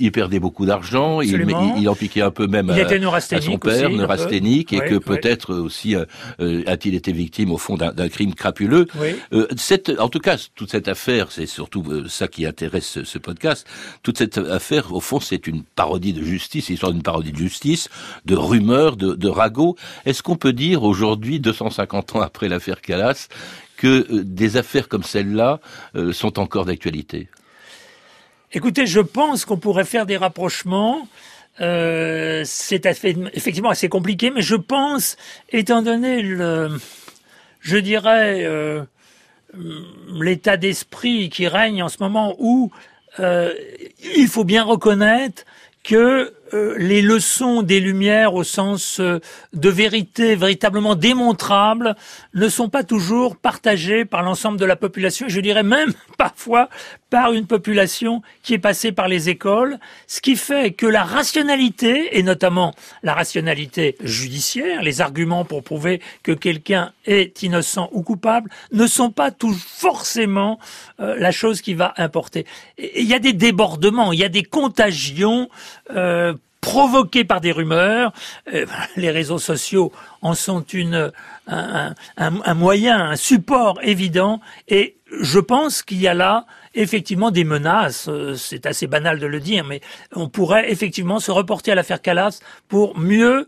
Il 0.00 0.12
perdait 0.12 0.38
beaucoup 0.38 0.66
d'argent, 0.66 1.20
il, 1.20 1.44
il, 1.80 1.88
en 1.88 1.96
piquait 1.96 2.20
un 2.20 2.30
peu 2.30 2.46
même 2.46 2.70
à, 2.70 2.76
son 3.40 3.58
père, 3.58 3.88
aussi, 3.88 3.96
neurasthénique, 3.96 4.72
et 4.72 4.78
oui, 4.80 4.88
que 4.88 4.94
peut-être 4.94 5.52
aussi 5.52 5.96
a-t-il 6.38 6.94
été 6.94 7.10
victime 7.10 7.50
au 7.50 7.58
fond 7.58 7.76
d'un 7.76 8.08
crime 8.08 8.34
crapuleux. 8.34 8.86
Cette, 9.56 9.90
en 9.98 10.08
tout 10.08 10.20
cas, 10.20 10.36
toute 10.54 10.70
cette 10.70 10.86
affaire, 10.86 11.32
c'est 11.32 11.46
surtout 11.46 11.84
ça 12.06 12.28
qui 12.28 12.46
intéresse 12.46 12.86
ce, 12.86 13.02
ce, 13.02 13.18
podcast. 13.18 13.66
Toute 14.04 14.18
cette 14.18 14.38
affaire, 14.38 14.94
au 14.94 15.00
fond, 15.00 15.18
c'est 15.18 15.48
une 15.48 15.64
parodie 15.64 16.12
de 16.12 16.22
justice, 16.22 16.68
l'histoire 16.68 16.92
d'une 16.92 17.02
parodie 17.02 17.15
de 17.22 17.36
justice, 17.36 17.88
de 18.24 18.34
rumeurs, 18.34 18.96
de, 18.96 19.28
ragots. 19.28 19.76
Est-ce 20.04 20.22
qu'on 20.22 20.36
peut 20.36 20.52
dire 20.52 20.82
aujourd'hui, 20.82 21.40
250 21.40 22.16
ans 22.16 22.20
après 22.20 22.48
l'affaire 22.48 22.80
Calas, 22.80 23.28
que 23.76 24.06
euh, 24.10 24.24
des 24.24 24.56
affaires 24.56 24.88
comme 24.88 25.02
celle-là 25.02 25.60
euh, 25.94 26.12
sont 26.12 26.38
encore 26.38 26.64
d'actualité? 26.64 27.28
Écoutez, 28.52 28.86
je 28.86 29.00
pense 29.00 29.44
qu'on 29.44 29.58
pourrait 29.58 29.84
faire 29.84 30.06
des 30.06 30.16
rapprochements. 30.16 31.08
Euh, 31.60 32.42
c'est 32.44 32.86
effectivement 32.86 33.70
assez 33.70 33.88
compliqué, 33.88 34.30
mais 34.30 34.42
je 34.42 34.56
pense, 34.56 35.16
étant 35.50 35.82
donné 35.82 36.22
le, 36.22 36.78
je 37.60 37.76
dirais, 37.76 38.44
euh, 38.44 38.82
l'état 40.20 40.56
d'esprit 40.56 41.28
qui 41.28 41.48
règne 41.48 41.82
en 41.82 41.88
ce 41.88 41.98
moment 42.00 42.36
où 42.38 42.70
il 43.18 44.28
faut 44.28 44.44
bien 44.44 44.62
reconnaître 44.62 45.44
que 45.82 46.34
euh, 46.54 46.76
les 46.78 47.02
leçons 47.02 47.62
des 47.62 47.80
Lumières 47.80 48.34
au 48.34 48.44
sens 48.44 49.00
euh, 49.00 49.20
de 49.52 49.68
vérité 49.68 50.36
véritablement 50.36 50.94
démontrable 50.94 51.96
ne 52.34 52.48
sont 52.48 52.68
pas 52.68 52.84
toujours 52.84 53.36
partagées 53.36 54.04
par 54.04 54.22
l'ensemble 54.22 54.58
de 54.58 54.64
la 54.64 54.76
population, 54.76 55.26
je 55.28 55.40
dirais 55.40 55.62
même 55.62 55.92
parfois 56.18 56.68
par 57.10 57.32
une 57.32 57.46
population 57.46 58.22
qui 58.42 58.54
est 58.54 58.58
passée 58.58 58.92
par 58.92 59.08
les 59.08 59.28
écoles, 59.28 59.78
ce 60.06 60.20
qui 60.20 60.36
fait 60.36 60.72
que 60.72 60.86
la 60.86 61.04
rationalité, 61.04 62.18
et 62.18 62.22
notamment 62.22 62.74
la 63.02 63.14
rationalité 63.14 63.96
judiciaire, 64.02 64.82
les 64.82 65.00
arguments 65.00 65.44
pour 65.44 65.62
prouver 65.62 66.00
que 66.22 66.32
quelqu'un 66.32 66.92
est 67.06 67.42
innocent 67.42 67.88
ou 67.92 68.02
coupable, 68.02 68.50
ne 68.72 68.86
sont 68.86 69.10
pas 69.10 69.30
tout 69.30 69.54
forcément 69.54 70.58
euh, 71.00 71.16
la 71.18 71.30
chose 71.30 71.60
qui 71.60 71.74
va 71.74 71.94
importer. 71.96 72.44
Il 72.78 73.06
y 73.06 73.14
a 73.14 73.18
des 73.18 73.32
débordements, 73.32 74.12
il 74.12 74.18
y 74.18 74.24
a 74.24 74.28
des 74.28 74.42
contagions 74.42 75.48
euh, 76.66 76.70
provoquées 76.70 77.24
par 77.24 77.40
des 77.40 77.52
rumeurs. 77.52 78.12
Euh, 78.52 78.66
les 78.96 79.10
réseaux 79.10 79.38
sociaux 79.38 79.92
en 80.22 80.34
sont 80.34 80.64
un, 80.74 81.12
un, 81.46 81.94
un, 82.16 82.54
moyen, 82.54 83.10
un 83.10 83.16
support 83.16 83.78
évident. 83.82 84.40
Et 84.68 84.96
je 85.20 85.38
pense 85.38 85.82
qu'il 85.82 86.00
y 86.00 86.08
a 86.08 86.14
là 86.14 86.46
effectivement 86.74 87.30
des 87.30 87.44
menaces. 87.44 88.10
C'est 88.36 88.66
assez 88.66 88.86
banal 88.86 89.18
de 89.18 89.26
le 89.26 89.40
dire, 89.40 89.64
mais 89.64 89.80
on 90.14 90.28
pourrait 90.28 90.70
effectivement 90.70 91.20
se 91.20 91.30
reporter 91.30 91.72
à 91.72 91.74
l'affaire 91.74 92.02
Calas 92.02 92.40
pour 92.68 92.98
mieux 92.98 93.46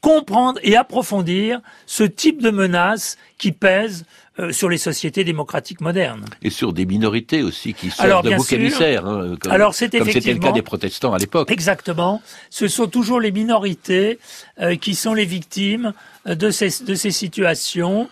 comprendre 0.00 0.58
et 0.62 0.76
approfondir 0.76 1.60
ce 1.86 2.04
type 2.04 2.42
de 2.42 2.50
menaces 2.50 3.16
qui 3.38 3.52
pèsent 3.52 4.04
euh, 4.38 4.52
sur 4.52 4.68
les 4.68 4.78
sociétés 4.78 5.24
démocratiques 5.24 5.80
modernes. 5.80 6.24
Et 6.42 6.50
sur 6.50 6.72
des 6.72 6.84
minorités 6.84 7.42
aussi 7.42 7.72
qui 7.72 7.90
sortent 7.90 8.26
de 8.26 8.34
bouc 8.34 8.52
émissaire, 8.52 9.06
hein, 9.06 9.34
comme, 9.40 9.52
Alors, 9.52 9.74
c'était 9.74 9.98
le 9.98 10.38
cas 10.38 10.52
des 10.52 10.62
protestants 10.62 11.14
à 11.14 11.18
l'époque. 11.18 11.50
Exactement. 11.50 12.20
Ce 12.50 12.68
sont 12.68 12.86
toujours 12.86 13.20
les 13.20 13.32
minorités 13.32 14.18
euh, 14.60 14.76
qui 14.76 14.94
sont 14.94 15.14
les 15.14 15.24
victimes 15.24 15.92
de 16.26 16.50
ces, 16.50 16.84
de 16.84 16.94
ces 16.94 17.10
situations 17.10 18.08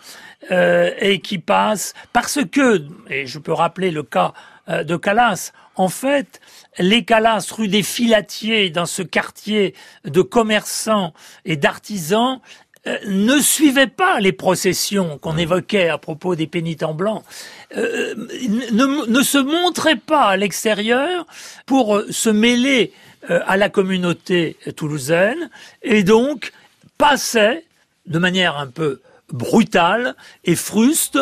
euh, 0.50 0.90
et 0.98 1.20
qui 1.20 1.38
passent 1.38 1.94
parce 2.12 2.38
que, 2.50 2.82
et 3.08 3.26
je 3.26 3.38
peux 3.38 3.52
rappeler 3.52 3.90
le 3.90 4.02
cas 4.02 4.34
euh, 4.34 4.53
de 4.68 4.96
Calas, 4.96 5.52
en 5.76 5.88
fait, 5.88 6.40
les 6.78 7.04
Calas, 7.04 7.46
rue 7.50 7.68
des 7.68 7.82
Filatiers, 7.82 8.70
dans 8.70 8.86
ce 8.86 9.02
quartier 9.02 9.74
de 10.04 10.22
commerçants 10.22 11.12
et 11.44 11.56
d'artisans, 11.56 12.40
euh, 12.86 12.98
ne 13.06 13.40
suivaient 13.40 13.86
pas 13.86 14.20
les 14.20 14.32
processions 14.32 15.18
qu'on 15.18 15.38
évoquait 15.38 15.88
à 15.88 15.96
propos 15.96 16.34
des 16.34 16.46
pénitents 16.46 16.92
blancs, 16.92 17.24
euh, 17.76 18.14
ne, 18.14 19.06
ne, 19.06 19.22
se 19.22 19.38
montraient 19.38 19.96
pas 19.96 20.24
à 20.24 20.36
l'extérieur 20.36 21.26
pour 21.64 22.02
se 22.10 22.28
mêler 22.28 22.92
euh, 23.30 23.40
à 23.46 23.56
la 23.56 23.70
communauté 23.70 24.58
toulousaine 24.76 25.48
et 25.82 26.02
donc 26.02 26.52
passaient 26.98 27.64
de 28.06 28.18
manière 28.18 28.58
un 28.58 28.66
peu 28.66 29.00
brutale 29.32 30.14
et 30.44 30.54
fruste 30.54 31.18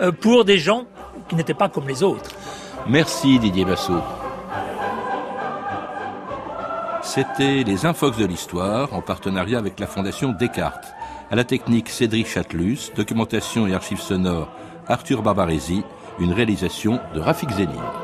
euh, 0.00 0.10
pour 0.10 0.46
des 0.46 0.58
gens 0.58 0.86
qui 1.28 1.34
n'étaient 1.34 1.52
pas 1.52 1.68
comme 1.68 1.86
les 1.86 2.02
autres. 2.02 2.30
Merci 2.86 3.38
Didier 3.38 3.64
Bassot. 3.64 4.02
C'était 7.02 7.64
les 7.64 7.86
Infox 7.86 8.18
de 8.18 8.26
l'Histoire 8.26 8.92
en 8.92 9.00
partenariat 9.00 9.58
avec 9.58 9.80
la 9.80 9.86
Fondation 9.86 10.32
Descartes. 10.32 10.92
À 11.30 11.36
la 11.36 11.44
technique 11.44 11.88
Cédric 11.88 12.26
Chatelus, 12.26 12.90
documentation 12.94 13.66
et 13.66 13.74
archives 13.74 14.00
sonores 14.00 14.50
Arthur 14.86 15.22
Barbaresi, 15.22 15.82
une 16.18 16.32
réalisation 16.32 17.00
de 17.14 17.20
Rafik 17.20 17.50
Zéline. 17.52 18.03